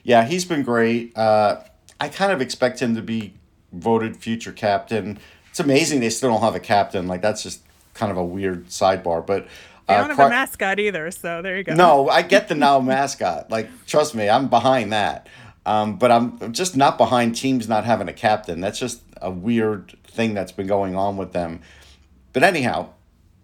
Yeah, 0.02 0.24
he's 0.26 0.44
been 0.44 0.62
great. 0.62 1.16
Uh, 1.16 1.62
I 2.00 2.08
kind 2.08 2.32
of 2.32 2.40
expect 2.40 2.80
him 2.80 2.94
to 2.96 3.02
be 3.02 3.34
voted 3.72 4.16
future 4.16 4.52
captain. 4.52 5.18
It's 5.50 5.60
amazing 5.60 6.00
they 6.00 6.10
still 6.10 6.30
don't 6.30 6.40
have 6.40 6.54
a 6.54 6.60
captain. 6.60 7.06
Like 7.06 7.22
that's 7.22 7.42
just 7.42 7.62
kind 7.94 8.10
of 8.10 8.18
a 8.18 8.24
weird 8.24 8.66
sidebar. 8.66 9.26
But 9.26 9.48
uh, 9.88 9.98
don't 9.98 10.10
have 10.10 10.26
a 10.26 10.28
mascot 10.28 10.78
either, 10.78 11.10
so 11.10 11.42
there 11.42 11.56
you 11.56 11.64
go. 11.64 11.74
No, 11.74 12.08
I 12.08 12.22
get 12.22 12.48
the 12.48 12.54
now 12.54 12.80
mascot. 12.80 13.50
Like, 13.50 13.68
trust 13.86 14.14
me, 14.14 14.28
I'm 14.28 14.48
behind 14.48 14.92
that. 14.92 15.28
Um, 15.66 15.96
but 15.96 16.10
I'm 16.10 16.52
just 16.52 16.76
not 16.76 16.96
behind 16.96 17.36
teams 17.36 17.68
not 17.68 17.84
having 17.84 18.08
a 18.08 18.12
captain. 18.12 18.60
That's 18.60 18.78
just 18.78 19.02
a 19.20 19.30
weird 19.30 19.94
thing 20.04 20.34
that's 20.34 20.52
been 20.52 20.66
going 20.66 20.96
on 20.96 21.16
with 21.16 21.32
them. 21.32 21.60
But 22.32 22.42
anyhow, 22.42 22.90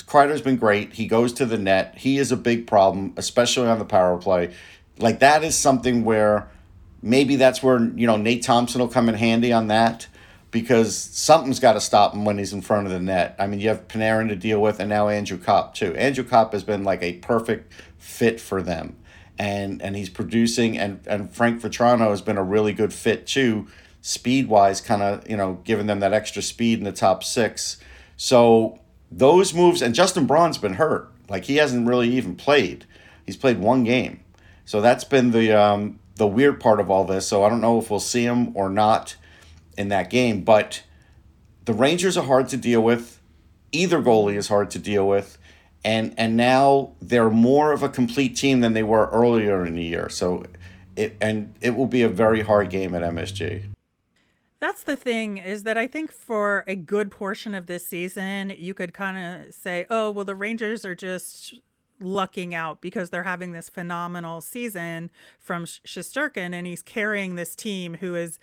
Kreider's 0.06 0.40
been 0.40 0.56
great. 0.56 0.94
He 0.94 1.06
goes 1.06 1.32
to 1.34 1.46
the 1.46 1.58
net. 1.58 1.94
He 1.98 2.18
is 2.18 2.32
a 2.32 2.36
big 2.36 2.66
problem, 2.66 3.12
especially 3.16 3.68
on 3.68 3.78
the 3.78 3.84
power 3.84 4.16
play. 4.16 4.54
Like 4.98 5.18
that 5.20 5.44
is 5.44 5.56
something 5.56 6.04
where 6.04 6.48
maybe 7.02 7.36
that's 7.36 7.62
where 7.62 7.80
you 7.80 8.06
know 8.06 8.16
Nate 8.16 8.42
Thompson 8.42 8.80
will 8.80 8.88
come 8.88 9.08
in 9.08 9.14
handy 9.14 9.52
on 9.52 9.68
that 9.68 10.06
because 10.60 10.96
something's 10.96 11.60
got 11.60 11.74
to 11.74 11.80
stop 11.80 12.14
him 12.14 12.24
when 12.24 12.38
he's 12.38 12.52
in 12.52 12.60
front 12.60 12.86
of 12.86 12.92
the 12.92 13.00
net. 13.00 13.36
I 13.38 13.46
mean, 13.46 13.60
you 13.60 13.68
have 13.68 13.88
Panarin 13.88 14.28
to 14.28 14.36
deal 14.36 14.60
with, 14.60 14.80
and 14.80 14.88
now 14.88 15.08
Andrew 15.08 15.38
Copp 15.38 15.74
too. 15.74 15.94
Andrew 15.96 16.24
Copp 16.24 16.52
has 16.52 16.64
been 16.64 16.84
like 16.84 17.02
a 17.02 17.14
perfect 17.14 17.72
fit 17.98 18.40
for 18.40 18.62
them, 18.62 18.96
and 19.38 19.82
and 19.82 19.96
he's 19.96 20.08
producing 20.08 20.78
and 20.78 21.00
and 21.06 21.30
Frank 21.30 21.60
Vatrano 21.60 22.10
has 22.10 22.22
been 22.22 22.38
a 22.38 22.42
really 22.42 22.72
good 22.72 22.92
fit 22.92 23.26
too 23.26 23.66
speed 24.00 24.48
wise 24.48 24.80
kind 24.80 25.02
of 25.02 25.28
you 25.28 25.36
know 25.36 25.60
giving 25.64 25.86
them 25.86 25.98
that 26.00 26.12
extra 26.12 26.40
speed 26.40 26.78
in 26.78 26.84
the 26.84 26.92
top 26.92 27.24
6 27.24 27.78
so 28.16 28.78
those 29.10 29.54
moves 29.54 29.82
and 29.82 29.94
Justin 29.94 30.26
Braun's 30.26 30.58
been 30.58 30.74
hurt. 30.74 31.12
Like 31.28 31.44
he 31.44 31.56
hasn't 31.56 31.86
really 31.86 32.08
even 32.10 32.36
played. 32.36 32.86
He's 33.24 33.36
played 33.36 33.58
one 33.58 33.84
game. 33.84 34.20
So 34.64 34.80
that's 34.80 35.04
been 35.04 35.30
the 35.30 35.52
um 35.52 35.98
the 36.16 36.26
weird 36.26 36.60
part 36.60 36.80
of 36.80 36.90
all 36.90 37.04
this. 37.04 37.26
So 37.26 37.44
I 37.44 37.48
don't 37.48 37.60
know 37.60 37.78
if 37.78 37.90
we'll 37.90 38.00
see 38.00 38.24
him 38.24 38.56
or 38.56 38.68
not 38.68 39.16
in 39.76 39.88
that 39.88 40.10
game 40.10 40.42
but 40.42 40.82
the 41.64 41.74
Rangers 41.74 42.16
are 42.16 42.24
hard 42.24 42.48
to 42.48 42.56
deal 42.56 42.82
with 42.82 43.20
either 43.72 44.00
goalie 44.00 44.36
is 44.36 44.48
hard 44.48 44.70
to 44.70 44.78
deal 44.78 45.06
with 45.06 45.38
and 45.86 46.12
and 46.18 46.36
now 46.36 46.90
they're 47.00 47.30
more 47.30 47.72
of 47.72 47.82
a 47.84 47.88
complete 47.88 48.36
team 48.36 48.60
than 48.60 48.72
they 48.72 48.82
were 48.82 49.08
earlier 49.10 49.64
in 49.64 49.76
the 49.76 49.82
year. 49.82 50.08
So 50.08 50.44
it 50.96 51.16
and 51.20 51.54
it 51.60 51.76
will 51.76 51.86
be 51.86 52.02
a 52.02 52.08
very 52.08 52.42
hard 52.42 52.70
game 52.70 52.94
at 52.94 53.02
MSG. 53.02 53.64
That's 54.58 54.82
the 54.82 54.96
thing 54.96 55.38
is 55.38 55.62
that 55.62 55.78
I 55.78 55.86
think 55.86 56.10
for 56.10 56.64
a 56.66 56.74
good 56.74 57.10
portion 57.10 57.54
of 57.54 57.66
this 57.66 57.86
season, 57.86 58.52
you 58.58 58.74
could 58.74 58.94
kind 58.94 59.46
of 59.46 59.54
say, 59.54 59.86
"Oh, 59.88 60.10
well 60.10 60.24
the 60.24 60.34
Rangers 60.34 60.84
are 60.84 60.96
just 60.96 61.54
lucking 62.00 62.54
out 62.54 62.80
because 62.80 63.08
they're 63.10 63.22
having 63.22 63.52
this 63.52 63.70
phenomenal 63.70 64.40
season 64.40 65.10
from 65.38 65.64
Shesterkin 65.64 66.52
and 66.52 66.66
he's 66.66 66.82
carrying 66.82 67.36
this 67.36 67.54
team 67.54 67.94
who 68.00 68.14
is 68.14 68.38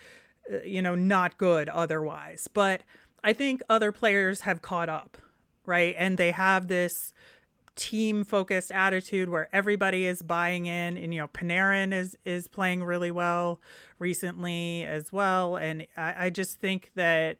you 0.65 0.81
know 0.81 0.95
not 0.95 1.37
good 1.37 1.69
otherwise." 1.69 2.47
But 2.53 2.81
I 3.23 3.33
think 3.33 3.61
other 3.69 3.91
players 3.91 4.41
have 4.41 4.61
caught 4.61 4.89
up, 4.89 5.17
right? 5.65 5.95
And 5.97 6.17
they 6.17 6.31
have 6.31 6.67
this 6.67 7.13
team 7.75 8.23
focused 8.23 8.71
attitude 8.71 9.29
where 9.29 9.49
everybody 9.51 10.05
is 10.05 10.21
buying 10.21 10.67
in 10.67 10.95
and 10.95 11.11
you 11.11 11.19
know 11.19 11.27
Panarin 11.27 11.91
is 11.91 12.15
is 12.23 12.47
playing 12.47 12.83
really 12.83 13.09
well 13.09 13.59
recently 13.97 14.83
as 14.83 15.11
well 15.11 15.55
and 15.55 15.87
I, 15.97 16.25
I 16.25 16.29
just 16.29 16.59
think 16.59 16.91
that 16.93 17.37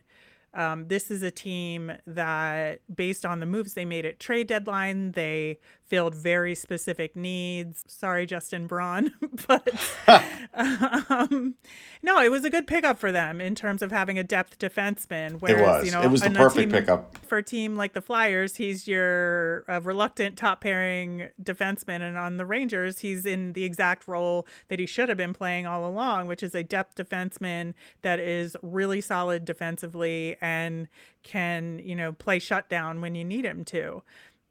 um, 0.55 0.87
this 0.87 1.09
is 1.09 1.23
a 1.23 1.31
team 1.31 1.91
that, 2.05 2.81
based 2.93 3.25
on 3.25 3.39
the 3.39 3.45
moves 3.45 3.73
they 3.73 3.85
made 3.85 4.05
at 4.05 4.19
trade 4.19 4.47
deadline, 4.47 5.13
they 5.13 5.57
filled 5.85 6.15
very 6.15 6.55
specific 6.55 7.15
needs. 7.15 7.83
Sorry, 7.87 8.25
Justin 8.25 8.67
Braun, 8.67 9.13
but 9.47 9.69
um, 10.55 11.55
no, 12.01 12.21
it 12.21 12.31
was 12.31 12.45
a 12.45 12.49
good 12.49 12.67
pickup 12.67 12.97
for 12.97 13.11
them 13.11 13.41
in 13.41 13.55
terms 13.55 13.81
of 13.81 13.91
having 13.91 14.17
a 14.17 14.23
depth 14.23 14.59
defenseman. 14.59 15.39
Whereas, 15.39 15.59
it 15.59 15.61
was. 15.61 15.85
You 15.85 15.91
know, 15.91 16.01
it 16.01 16.11
was 16.11 16.21
the 16.21 16.29
perfect 16.29 16.71
team, 16.71 16.71
pickup 16.71 17.17
for 17.25 17.37
a 17.37 17.43
team 17.43 17.75
like 17.75 17.93
the 17.93 18.01
Flyers. 18.01 18.55
He's 18.55 18.87
your 18.87 19.65
uh, 19.67 19.81
reluctant 19.81 20.37
top 20.37 20.61
pairing 20.61 21.29
defenseman, 21.41 22.01
and 22.01 22.17
on 22.17 22.37
the 22.37 22.45
Rangers, 22.45 22.99
he's 22.99 23.25
in 23.25 23.53
the 23.53 23.63
exact 23.63 24.07
role 24.07 24.47
that 24.69 24.79
he 24.79 24.85
should 24.85 25.09
have 25.09 25.17
been 25.17 25.33
playing 25.33 25.65
all 25.65 25.87
along, 25.87 26.27
which 26.27 26.43
is 26.43 26.55
a 26.55 26.63
depth 26.63 26.95
defenseman 26.95 27.73
that 28.01 28.19
is 28.19 28.55
really 28.61 29.01
solid 29.01 29.45
defensively 29.45 30.37
and 30.41 30.87
can 31.23 31.79
you 31.79 31.95
know 31.95 32.11
play 32.11 32.39
shutdown 32.39 33.01
when 33.01 33.15
you 33.15 33.23
need 33.23 33.45
him 33.45 33.65
to, 33.65 34.01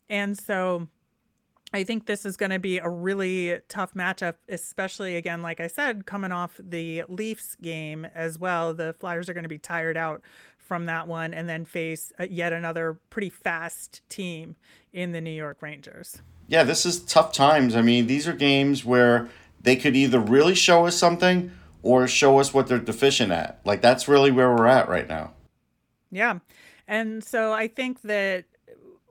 and 0.09 0.39
so 0.39 0.89
I 1.73 1.85
think 1.85 2.07
this 2.07 2.27
is 2.27 2.37
going 2.37 2.51
to 2.51 2.59
be 2.59 2.79
a 2.79 2.89
really 2.89 3.59
tough 3.69 3.95
matchup, 3.95 4.35
especially 4.49 5.17
again, 5.17 5.41
like 5.41 5.59
I 5.59 5.69
said, 5.69 6.05
coming 6.05 6.31
off 6.31 6.61
the 6.63 7.05
Leafs 7.09 7.57
game 7.63 8.07
as 8.15 8.39
well. 8.39 8.75
The 8.75 8.95
Flyers 8.99 9.29
are 9.29 9.35
going 9.35 9.45
to 9.45 9.49
be 9.49 9.59
tired 9.59 9.97
out 9.97 10.23
from 10.59 10.87
that 10.87 11.09
one 11.09 11.35
and 11.35 11.49
then 11.49 11.65
face 11.65 12.13
uh, 12.21 12.25
yet 12.29 12.53
another 12.53 12.99
pretty 13.11 13.31
fast 13.31 14.03
team 14.09 14.57
in 14.93 15.13
the 15.13 15.21
New 15.21 15.31
York 15.31 15.61
Rangers. 15.61 16.23
Yeah, 16.47 16.65
this 16.65 16.85
is 16.85 17.01
tough 17.01 17.33
times. 17.33 17.75
I 17.75 17.83
mean, 17.83 18.07
these 18.07 18.29
are 18.29 18.33
games 18.33 18.85
where 18.85 19.29
they 19.61 19.77
could 19.77 19.97
either 19.97 20.21
really 20.21 20.55
show 20.55 20.87
us 20.87 20.97
something 20.97 21.51
or 21.83 22.07
show 22.07 22.39
us 22.39 22.53
what 22.53 22.67
they're 22.67 22.79
deficient 22.79 23.33
at. 23.33 23.61
Like, 23.65 23.81
that's 23.81 24.09
really 24.09 24.31
where 24.31 24.51
we're 24.55 24.67
at 24.67 24.89
right 24.89 25.09
now. 25.09 25.33
Yeah. 26.11 26.39
And 26.87 27.25
so 27.25 27.53
I 27.53 27.69
think 27.69 28.03
that 28.03 28.45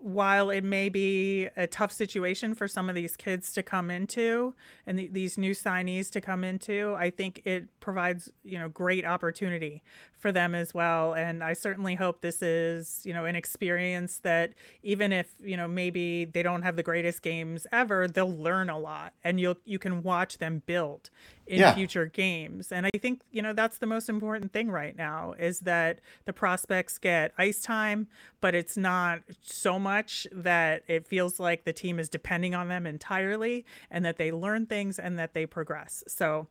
while 0.02 0.50
it 0.50 0.64
may 0.64 0.90
be 0.90 1.48
a 1.56 1.68
tough 1.68 1.92
situation 1.92 2.56
for 2.56 2.68
some 2.68 2.90
of 2.90 2.96
these 2.96 3.16
kids 3.16 3.54
to 3.54 3.62
come 3.62 3.92
into 3.92 4.56
and 4.88 4.98
th- 4.98 5.12
these 5.14 5.38
new 5.38 5.52
signees 5.52 6.10
to 6.12 6.20
come 6.20 6.44
into, 6.44 6.96
I 6.98 7.12
think 7.12 7.42
it 7.46 7.68
provides, 7.80 8.30
you 8.44 8.58
know, 8.58 8.68
great 8.68 9.06
opportunity 9.06 9.84
for 10.18 10.32
them 10.32 10.56
as 10.56 10.74
well. 10.74 11.14
And 11.14 11.44
I 11.44 11.54
certainly 11.54 11.96
hope 11.96 12.22
this 12.22 12.42
is, 12.42 13.02
you 13.04 13.14
know, 13.14 13.26
an 13.26 13.36
experience 13.36 14.20
that 14.20 14.54
even 14.82 15.12
if, 15.12 15.28
you 15.40 15.56
know, 15.56 15.68
maybe 15.68 16.26
they 16.26 16.44
don't 16.44 16.64
have 16.64 16.76
the 16.76 16.84
greatest 16.84 17.22
games 17.22 17.68
ever, 17.72 18.08
they'll 18.08 18.36
learn 18.36 18.70
a 18.70 18.80
lot 18.80 19.14
and 19.24 19.40
you'll 19.40 19.58
you 19.66 19.80
can 19.80 20.02
watch 20.02 20.40
them 20.40 20.64
build 20.66 21.10
in 21.48 21.60
yeah. 21.60 21.74
future 21.74 22.06
games. 22.06 22.72
And 22.72 22.86
I 22.86 22.92
think, 22.98 23.22
you 23.32 23.42
know, 23.42 23.54
that's 23.54 23.78
the 23.78 23.86
most 23.86 24.10
important 24.10 24.54
thing 24.54 24.70
right 24.70 24.96
now 24.96 25.34
is 25.38 25.60
that 25.62 26.00
the 26.26 26.34
prospects 26.34 26.98
get 26.98 27.34
ice 27.38 27.62
time, 27.62 28.08
but 28.40 28.56
it's 28.56 28.78
not 28.78 29.22
so 29.42 29.78
much 29.78 30.28
that 30.32 30.84
it 30.88 31.08
feels 31.08 31.40
like 31.40 31.66
the 31.66 31.74
team 31.74 32.00
is 32.00 32.10
depending 32.10 32.56
on 32.56 32.68
them 32.68 32.86
entirely 32.86 33.66
and 33.90 34.06
that 34.06 34.18
they 34.18 34.32
learn 34.32 34.66
things 34.66 35.00
and 35.00 35.18
that 35.20 35.34
they 35.34 35.46
progress. 35.46 36.04
So 36.08 36.48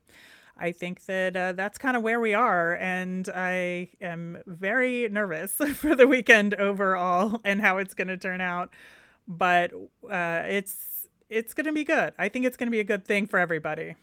I 0.61 0.72
think 0.72 1.07
that 1.07 1.37
uh, 1.37 1.53
that's 1.53 1.79
kind 1.79 1.96
of 1.96 2.03
where 2.03 2.20
we 2.20 2.35
are. 2.35 2.74
And 2.74 3.29
I 3.35 3.88
am 4.00 4.38
very 4.46 5.09
nervous 5.09 5.53
for 5.74 5.96
the 5.96 6.07
weekend 6.07 6.55
overall 6.55 7.40
and 7.44 7.61
how 7.61 7.79
it's 7.79 7.94
going 7.94 8.09
to 8.09 8.18
turn 8.18 8.40
out. 8.40 8.70
But 9.26 9.72
uh, 10.11 10.42
it's 10.46 10.76
it's 11.31 11.55
going 11.55 11.66
to 11.66 11.72
be 11.72 11.85
good. 11.85 12.12
I 12.18 12.29
think 12.29 12.44
it's 12.44 12.57
going 12.57 12.66
to 12.66 12.72
be 12.72 12.81
a 12.81 12.85
good 12.85 13.05
thing 13.05 13.26
for 13.26 13.38
everybody. 13.38 13.94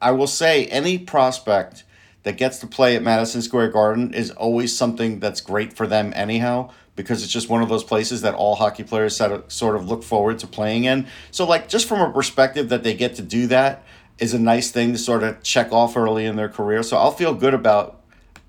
I 0.00 0.10
will 0.12 0.26
say 0.26 0.66
any 0.66 0.98
prospect 0.98 1.84
that 2.22 2.36
gets 2.36 2.58
to 2.58 2.66
play 2.66 2.96
at 2.96 3.02
Madison 3.02 3.42
Square 3.42 3.68
Garden 3.68 4.14
is 4.14 4.30
always 4.32 4.76
something 4.76 5.20
that's 5.20 5.40
great 5.40 5.72
for 5.72 5.86
them 5.86 6.12
anyhow 6.16 6.70
because 6.96 7.22
it's 7.22 7.32
just 7.32 7.48
one 7.50 7.62
of 7.62 7.68
those 7.68 7.84
places 7.84 8.22
that 8.22 8.34
all 8.34 8.54
hockey 8.54 8.82
players 8.82 9.16
sort 9.16 9.76
of 9.76 9.88
look 9.88 10.02
forward 10.02 10.38
to 10.38 10.46
playing 10.46 10.84
in. 10.84 11.06
So 11.30 11.46
like 11.46 11.68
just 11.68 11.86
from 11.86 12.00
a 12.00 12.10
perspective 12.12 12.70
that 12.70 12.82
they 12.82 12.94
get 12.94 13.16
to 13.16 13.22
do 13.22 13.46
that 13.48 13.84
is 14.18 14.32
a 14.32 14.38
nice 14.38 14.70
thing 14.70 14.92
to 14.92 14.98
sort 14.98 15.22
of 15.22 15.42
check 15.42 15.72
off 15.72 15.96
early 15.96 16.24
in 16.24 16.36
their 16.36 16.48
career. 16.48 16.82
So 16.82 16.96
I'll 16.96 17.12
feel 17.12 17.34
good 17.34 17.52
about 17.52 18.00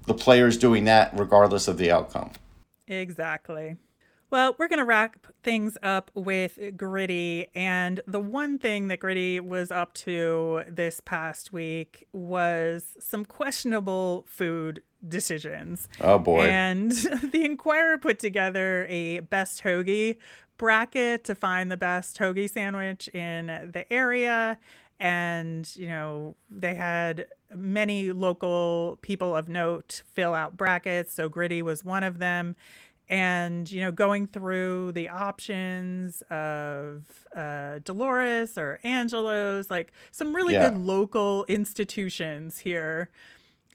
the 0.06 0.14
players 0.14 0.58
doing 0.58 0.86
that 0.86 1.12
regardless 1.14 1.68
of 1.68 1.78
the 1.78 1.92
outcome. 1.92 2.32
Exactly. 2.88 3.76
Well, 4.30 4.56
we're 4.58 4.68
going 4.68 4.80
to 4.80 4.86
wrap 4.86 5.26
things 5.42 5.78
up 5.82 6.12
with 6.14 6.60
Gritty. 6.76 7.48
And 7.56 8.02
the 8.06 8.20
one 8.20 8.60
thing 8.60 8.90
that 8.90 9.00
Gritty 9.00 9.40
was 9.40 9.72
up 9.72 9.94
to 9.96 10.64
this 10.68 11.00
past 11.00 11.54
week 11.54 12.08
was 12.12 12.96
some 13.00 13.24
questionable 13.24 14.26
food 14.28 14.82
decisions. 15.08 15.88
Oh, 16.02 16.20
boy. 16.20 16.46
And 16.48 16.92
the 17.32 17.46
Inquirer 17.46 17.98
put 17.98 18.20
together 18.20 18.86
a 18.90 19.22
best 19.22 19.64
hoagie 19.64 20.18
bracket 20.58 21.24
to 21.24 21.36
find 21.36 21.72
the 21.72 21.78
best 21.78 22.18
hoagie 22.18 22.50
sandwich 22.50 23.08
in 23.10 23.48
the 23.72 23.86
area 23.94 24.58
and 25.00 25.76
you 25.76 25.88
know 25.88 26.36
they 26.50 26.74
had 26.74 27.28
many 27.54 28.12
local 28.12 28.98
people 29.02 29.36
of 29.36 29.48
note 29.48 30.02
fill 30.14 30.34
out 30.34 30.58
brackets 30.58 31.14
so 31.14 31.30
gritty 31.30 31.62
was 31.62 31.86
one 31.86 32.04
of 32.04 32.18
them 32.18 32.56
and 33.10 33.72
you 33.72 33.82
know 33.82 33.92
going 33.92 34.28
through 34.28 34.92
the 34.92 35.10
options 35.10 36.22
of 36.30 37.04
uh, 37.36 37.80
dolores 37.84 38.58
or 38.58 38.80
angelo's 38.84 39.70
like 39.70 39.92
some 40.12 40.36
really 40.36 40.54
yeah. 40.54 40.70
good 40.70 40.78
local 40.78 41.46
institutions 41.46 42.60
here 42.60 43.10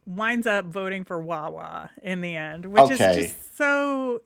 winds 0.04 0.46
up 0.46 0.64
voting 0.64 1.04
for 1.04 1.22
wawa 1.22 1.90
in 2.02 2.20
the 2.20 2.36
end 2.36 2.66
which 2.66 2.82
okay. 2.82 3.20
is 3.20 3.26
just 3.26 3.56
so 3.56 4.20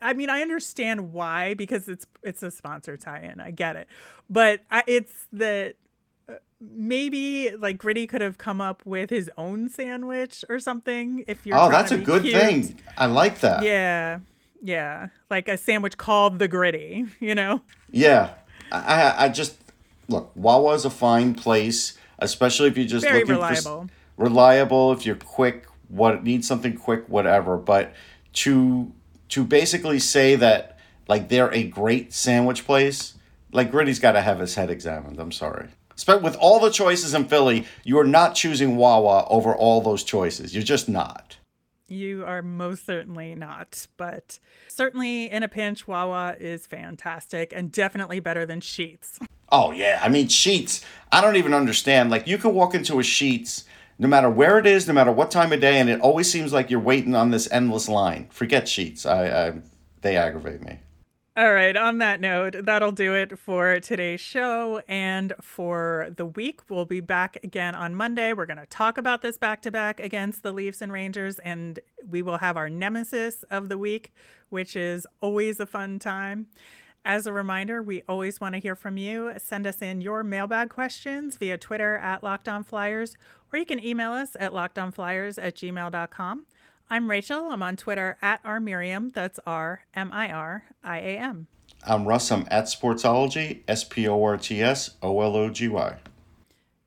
I 0.00 0.12
mean, 0.12 0.30
I 0.30 0.42
understand 0.42 1.12
why 1.12 1.54
because 1.54 1.88
it's 1.88 2.06
it's 2.22 2.42
a 2.42 2.50
sponsor 2.50 2.96
tie-in. 2.96 3.40
I 3.40 3.50
get 3.50 3.76
it, 3.76 3.88
but 4.30 4.60
I, 4.70 4.84
it's 4.86 5.12
that 5.32 5.74
maybe 6.60 7.50
like 7.58 7.78
Gritty 7.78 8.06
could 8.06 8.20
have 8.20 8.38
come 8.38 8.60
up 8.60 8.82
with 8.84 9.10
his 9.10 9.30
own 9.36 9.68
sandwich 9.68 10.44
or 10.48 10.58
something. 10.58 11.24
If 11.26 11.46
you're 11.46 11.56
oh, 11.56 11.70
that's 11.70 11.92
a 11.92 11.98
good 11.98 12.22
cute. 12.22 12.34
thing. 12.34 12.80
I 12.96 13.06
like 13.06 13.40
that. 13.40 13.62
Yeah, 13.62 14.20
yeah, 14.62 15.08
like 15.30 15.48
a 15.48 15.56
sandwich 15.56 15.96
called 15.96 16.38
the 16.38 16.48
Gritty. 16.48 17.06
You 17.20 17.34
know. 17.34 17.62
Yeah, 17.90 18.30
I 18.72 19.14
I 19.16 19.28
just 19.28 19.56
look. 20.08 20.32
Wawa's 20.34 20.84
a 20.84 20.90
fine 20.90 21.34
place, 21.34 21.96
especially 22.18 22.68
if 22.68 22.76
you're 22.76 22.86
just 22.86 23.04
Very 23.04 23.20
looking 23.20 23.34
reliable. 23.36 23.88
for 24.16 24.24
reliable. 24.24 24.92
If 24.92 25.06
you're 25.06 25.16
quick, 25.16 25.66
what 25.88 26.24
need 26.24 26.44
something 26.44 26.76
quick, 26.76 27.08
whatever. 27.08 27.56
But 27.56 27.92
to 28.34 28.92
to 29.30 29.44
basically 29.44 29.98
say 29.98 30.36
that 30.36 30.78
like 31.08 31.28
they're 31.28 31.52
a 31.52 31.64
great 31.64 32.12
sandwich 32.12 32.66
place, 32.66 33.14
like 33.52 33.70
Gritty's 33.70 33.98
got 33.98 34.12
to 34.12 34.20
have 34.20 34.40
his 34.40 34.54
head 34.54 34.70
examined. 34.70 35.18
I'm 35.18 35.32
sorry 35.32 35.68
with 36.06 36.36
all 36.36 36.60
the 36.60 36.70
choices 36.70 37.14
in 37.14 37.24
Philly, 37.26 37.66
you 37.84 37.98
are 37.98 38.04
not 38.04 38.34
choosing 38.34 38.76
Wawa 38.76 39.26
over 39.28 39.54
all 39.54 39.80
those 39.80 40.04
choices. 40.04 40.54
You're 40.54 40.62
just 40.62 40.88
not. 40.88 41.36
You 41.88 42.24
are 42.26 42.42
most 42.42 42.84
certainly 42.84 43.34
not, 43.34 43.86
but 43.96 44.38
certainly 44.68 45.30
in 45.30 45.42
a 45.42 45.48
pinch, 45.48 45.88
Wawa 45.88 46.36
is 46.38 46.66
fantastic 46.66 47.52
and 47.56 47.72
definitely 47.72 48.20
better 48.20 48.44
than 48.44 48.60
Sheetz. 48.60 49.18
Oh 49.50 49.72
yeah, 49.72 49.98
I 50.02 50.10
mean 50.10 50.28
Sheetz. 50.28 50.84
I 51.10 51.22
don't 51.22 51.36
even 51.36 51.54
understand. 51.54 52.10
Like 52.10 52.26
you 52.26 52.36
could 52.36 52.50
walk 52.50 52.74
into 52.74 53.00
a 53.00 53.02
Sheetz, 53.02 53.64
no 53.98 54.06
matter 54.06 54.28
where 54.28 54.58
it 54.58 54.66
is, 54.66 54.86
no 54.86 54.92
matter 54.92 55.10
what 55.10 55.30
time 55.30 55.52
of 55.52 55.60
day, 55.60 55.80
and 55.80 55.88
it 55.88 56.00
always 56.00 56.30
seems 56.30 56.52
like 56.52 56.70
you're 56.70 56.78
waiting 56.78 57.14
on 57.14 57.30
this 57.30 57.50
endless 57.50 57.88
line. 57.88 58.28
Forget 58.30 58.64
Sheetz. 58.64 59.06
I, 59.06 59.48
I 59.48 59.52
they 60.02 60.16
aggravate 60.18 60.62
me. 60.62 60.80
All 61.38 61.54
right, 61.54 61.76
on 61.76 61.98
that 61.98 62.20
note, 62.20 62.56
that'll 62.64 62.90
do 62.90 63.14
it 63.14 63.38
for 63.38 63.78
today's 63.78 64.20
show 64.20 64.82
and 64.88 65.32
for 65.40 66.08
the 66.16 66.26
week. 66.26 66.62
We'll 66.68 66.84
be 66.84 66.98
back 66.98 67.38
again 67.44 67.76
on 67.76 67.94
Monday. 67.94 68.32
We're 68.32 68.44
going 68.44 68.58
to 68.58 68.66
talk 68.66 68.98
about 68.98 69.22
this 69.22 69.38
back 69.38 69.62
to 69.62 69.70
back 69.70 70.00
against 70.00 70.42
the 70.42 70.50
Leafs 70.50 70.82
and 70.82 70.90
Rangers, 70.92 71.38
and 71.38 71.78
we 72.10 72.22
will 72.22 72.38
have 72.38 72.56
our 72.56 72.68
nemesis 72.68 73.44
of 73.52 73.68
the 73.68 73.78
week, 73.78 74.12
which 74.48 74.74
is 74.74 75.06
always 75.20 75.60
a 75.60 75.66
fun 75.66 76.00
time. 76.00 76.48
As 77.04 77.24
a 77.24 77.32
reminder, 77.32 77.84
we 77.84 78.02
always 78.08 78.40
want 78.40 78.56
to 78.56 78.60
hear 78.60 78.74
from 78.74 78.96
you. 78.96 79.32
Send 79.38 79.64
us 79.64 79.80
in 79.80 80.00
your 80.00 80.24
mailbag 80.24 80.70
questions 80.70 81.36
via 81.36 81.56
Twitter 81.56 81.98
at 81.98 82.24
Locked 82.24 82.48
On 82.48 82.64
Flyers, 82.64 83.16
or 83.52 83.60
you 83.60 83.64
can 83.64 83.78
email 83.78 84.10
us 84.10 84.34
at 84.40 84.50
lockedonflyers 84.50 85.38
at 85.40 85.54
gmail.com. 85.54 86.46
I'm 86.90 87.10
Rachel. 87.10 87.50
I'm 87.50 87.62
on 87.62 87.76
Twitter 87.76 88.16
at 88.22 88.40
R 88.44 88.60
Miriam. 88.60 89.10
That's 89.14 89.38
R 89.46 89.84
M 89.94 90.10
I 90.12 90.30
R 90.30 90.64
I 90.82 90.98
A 90.98 91.18
M. 91.18 91.46
I'm 91.86 92.06
Russ. 92.06 92.32
I'm 92.32 92.46
at 92.50 92.64
Sportsology, 92.64 93.60
S 93.68 93.84
P 93.84 94.08
O 94.08 94.22
R 94.22 94.38
T 94.38 94.62
S 94.62 94.96
O 95.02 95.20
L 95.20 95.36
O 95.36 95.50
G 95.50 95.68
Y. 95.68 95.96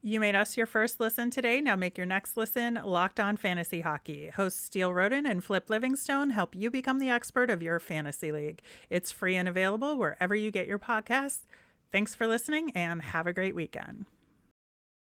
You 0.01 0.19
made 0.19 0.33
us 0.33 0.57
your 0.57 0.65
first 0.65 0.99
listen 0.99 1.29
today. 1.29 1.61
Now 1.61 1.75
make 1.75 1.95
your 1.95 2.07
next 2.07 2.35
listen 2.35 2.79
Locked 2.83 3.19
On 3.19 3.37
Fantasy 3.37 3.81
Hockey. 3.81 4.31
Hosts 4.35 4.63
Steele 4.63 4.91
Roden 4.91 5.27
and 5.27 5.43
Flip 5.43 5.69
Livingstone 5.69 6.31
help 6.31 6.55
you 6.55 6.71
become 6.71 6.97
the 6.97 7.11
expert 7.11 7.51
of 7.51 7.61
your 7.61 7.79
fantasy 7.79 8.31
league. 8.31 8.61
It's 8.89 9.11
free 9.11 9.35
and 9.35 9.47
available 9.47 9.97
wherever 9.97 10.33
you 10.33 10.49
get 10.49 10.67
your 10.67 10.79
podcasts. 10.79 11.45
Thanks 11.91 12.15
for 12.15 12.25
listening 12.25 12.71
and 12.73 13.03
have 13.03 13.27
a 13.27 13.33
great 13.33 13.53
weekend. 13.53 14.07